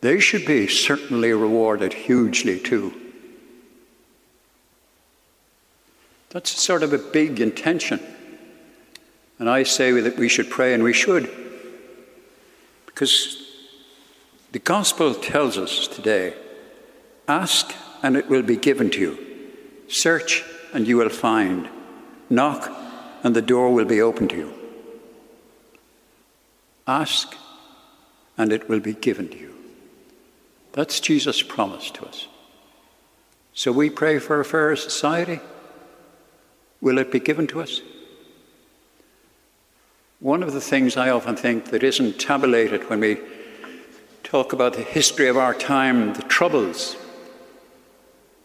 they 0.00 0.18
should 0.18 0.46
be 0.46 0.66
certainly 0.66 1.32
rewarded 1.32 1.92
hugely 1.92 2.58
too. 2.58 2.94
That's 6.30 6.50
sort 6.60 6.82
of 6.82 6.92
a 6.92 6.98
big 6.98 7.40
intention. 7.40 8.00
And 9.38 9.48
I 9.50 9.64
say 9.64 9.90
that 9.92 10.16
we 10.16 10.28
should 10.28 10.50
pray, 10.50 10.74
and 10.74 10.82
we 10.82 10.92
should. 10.92 11.30
Because 12.86 13.42
the 14.52 14.58
gospel 14.58 15.14
tells 15.14 15.58
us 15.58 15.86
today 15.88 16.34
ask, 17.26 17.74
and 18.02 18.16
it 18.16 18.28
will 18.28 18.42
be 18.42 18.56
given 18.56 18.90
to 18.90 19.00
you. 19.00 19.18
Search, 19.88 20.44
and 20.72 20.86
you 20.86 20.96
will 20.96 21.08
find. 21.08 21.68
Knock, 22.28 22.70
and 23.24 23.34
the 23.34 23.42
door 23.42 23.72
will 23.72 23.84
be 23.84 24.00
open 24.00 24.28
to 24.28 24.36
you. 24.36 24.54
Ask, 26.86 27.36
and 28.36 28.52
it 28.52 28.68
will 28.68 28.80
be 28.80 28.94
given 28.94 29.28
to 29.28 29.36
you. 29.36 29.54
That's 30.72 31.00
Jesus' 31.00 31.42
promise 31.42 31.90
to 31.92 32.06
us. 32.06 32.28
So 33.52 33.72
we 33.72 33.90
pray 33.90 34.18
for 34.18 34.38
a 34.40 34.44
fairer 34.44 34.76
society. 34.76 35.40
Will 36.80 36.98
it 36.98 37.12
be 37.12 37.20
given 37.20 37.46
to 37.48 37.60
us? 37.60 37.82
One 40.20 40.42
of 40.42 40.52
the 40.52 40.60
things 40.60 40.96
I 40.96 41.10
often 41.10 41.36
think 41.36 41.66
that 41.66 41.82
isn't 41.82 42.20
tabulated 42.20 42.88
when 42.88 43.00
we 43.00 43.18
talk 44.22 44.52
about 44.52 44.74
the 44.74 44.82
history 44.82 45.28
of 45.28 45.36
our 45.36 45.54
time, 45.54 46.14
the 46.14 46.22
Troubles. 46.22 46.96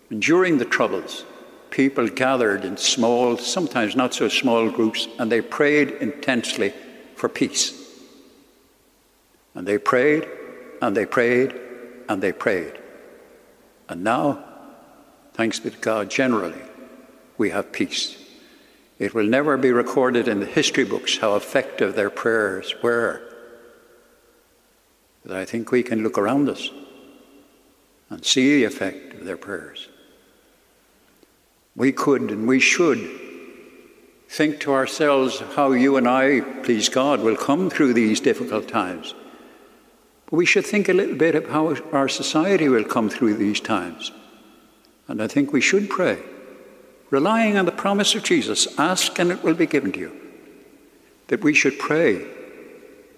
And 0.09 0.21
during 0.21 0.57
the 0.57 0.65
Troubles, 0.65 1.25
people 1.69 2.07
gathered 2.07 2.65
in 2.65 2.77
small, 2.77 3.37
sometimes 3.37 3.95
not 3.95 4.13
so 4.13 4.29
small 4.29 4.69
groups, 4.69 5.07
and 5.19 5.31
they 5.31 5.41
prayed 5.41 5.91
intensely 5.91 6.73
for 7.15 7.29
peace. 7.29 7.73
And 9.53 9.67
they 9.67 9.77
prayed, 9.77 10.27
and 10.81 10.95
they 10.95 11.05
prayed, 11.05 11.53
and 12.09 12.21
they 12.21 12.31
prayed. 12.31 12.79
And 13.87 14.03
now, 14.03 14.43
thanks 15.33 15.59
be 15.59 15.69
to 15.69 15.77
God, 15.77 16.09
generally, 16.09 16.61
we 17.37 17.49
have 17.51 17.71
peace. 17.71 18.24
It 18.97 19.13
will 19.13 19.25
never 19.25 19.57
be 19.57 19.71
recorded 19.71 20.27
in 20.27 20.39
the 20.39 20.45
history 20.45 20.85
books 20.85 21.17
how 21.17 21.35
effective 21.35 21.95
their 21.95 22.09
prayers 22.09 22.73
were. 22.81 23.21
But 25.25 25.35
I 25.35 25.45
think 25.45 25.71
we 25.71 25.83
can 25.83 26.03
look 26.03 26.17
around 26.17 26.49
us 26.49 26.69
and 28.09 28.23
see 28.23 28.57
the 28.57 28.65
effect 28.65 29.15
of 29.15 29.25
their 29.25 29.37
prayers 29.37 29.89
we 31.75 31.91
could 31.91 32.31
and 32.31 32.47
we 32.47 32.59
should 32.59 33.09
think 34.27 34.59
to 34.61 34.73
ourselves 34.73 35.39
how 35.55 35.71
you 35.71 35.97
and 35.97 36.07
I, 36.07 36.41
please 36.63 36.89
God, 36.89 37.19
will 37.21 37.35
come 37.35 37.69
through 37.69 37.93
these 37.93 38.19
difficult 38.19 38.67
times. 38.67 39.13
But 40.25 40.37
we 40.37 40.45
should 40.45 40.65
think 40.65 40.89
a 40.89 40.93
little 40.93 41.15
bit 41.15 41.35
of 41.35 41.49
how 41.49 41.75
our 41.91 42.09
society 42.09 42.67
will 42.67 42.83
come 42.83 43.09
through 43.09 43.35
these 43.35 43.59
times. 43.59 44.11
And 45.07 45.21
I 45.21 45.27
think 45.27 45.53
we 45.53 45.61
should 45.61 45.89
pray, 45.89 46.19
relying 47.09 47.57
on 47.57 47.65
the 47.65 47.71
promise 47.71 48.15
of 48.15 48.23
Jesus 48.23 48.67
ask 48.79 49.19
and 49.19 49.31
it 49.31 49.43
will 49.43 49.53
be 49.53 49.65
given 49.65 49.91
to 49.93 49.99
you. 49.99 50.21
That 51.27 51.43
we 51.43 51.53
should 51.53 51.79
pray 51.79 52.25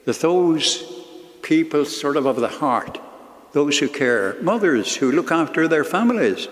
that 0.05 0.19
those 0.19 0.83
people, 1.41 1.85
sort 1.85 2.17
of 2.17 2.25
of 2.25 2.37
the 2.37 2.47
heart, 2.47 2.99
those 3.53 3.79
who 3.79 3.89
care, 3.89 4.41
mothers 4.41 4.95
who 4.95 5.11
look 5.11 5.31
after 5.31 5.67
their 5.67 5.83
families, 5.83 6.47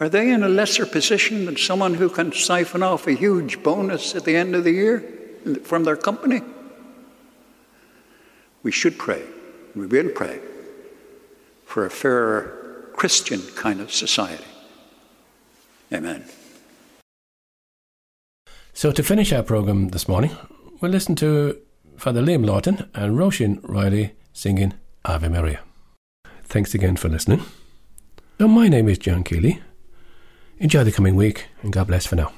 are 0.00 0.08
they 0.08 0.30
in 0.30 0.42
a 0.42 0.48
lesser 0.48 0.86
position 0.86 1.44
than 1.44 1.56
someone 1.56 1.94
who 1.94 2.08
can 2.08 2.32
siphon 2.32 2.82
off 2.82 3.06
a 3.06 3.12
huge 3.12 3.62
bonus 3.62 4.14
at 4.14 4.24
the 4.24 4.36
end 4.36 4.54
of 4.54 4.64
the 4.64 4.72
year 4.72 5.04
from 5.62 5.84
their 5.84 5.96
company? 5.96 6.42
We 8.62 8.72
should 8.72 8.98
pray, 8.98 9.22
we 9.74 9.86
will 9.86 10.08
pray, 10.08 10.40
for 11.64 11.86
a 11.86 11.90
fairer 11.90 12.90
Christian 12.94 13.40
kind 13.54 13.80
of 13.80 13.92
society. 13.92 14.44
Amen. 15.94 16.24
So, 18.72 18.90
to 18.90 19.02
finish 19.02 19.32
our 19.32 19.44
programme 19.44 19.90
this 19.90 20.08
morning, 20.08 20.32
we'll 20.80 20.90
listen 20.90 21.14
to 21.16 21.56
Father 21.96 22.20
Liam 22.20 22.44
Lawton 22.44 22.90
and 22.94 23.16
Roisin 23.16 23.60
Riley 23.62 24.14
singing 24.32 24.74
Ave 25.04 25.28
Maria. 25.28 25.60
Thanks 26.42 26.74
again 26.74 26.96
for 26.96 27.08
listening. 27.08 27.42
Now, 28.40 28.48
my 28.48 28.68
name 28.68 28.88
is 28.88 28.98
John 28.98 29.22
Keeley. 29.22 29.60
Enjoy 30.58 30.82
the 30.82 30.90
coming 30.90 31.14
week, 31.14 31.46
and 31.62 31.72
God 31.72 31.86
bless 31.86 32.06
for 32.06 32.16
now. 32.16 32.32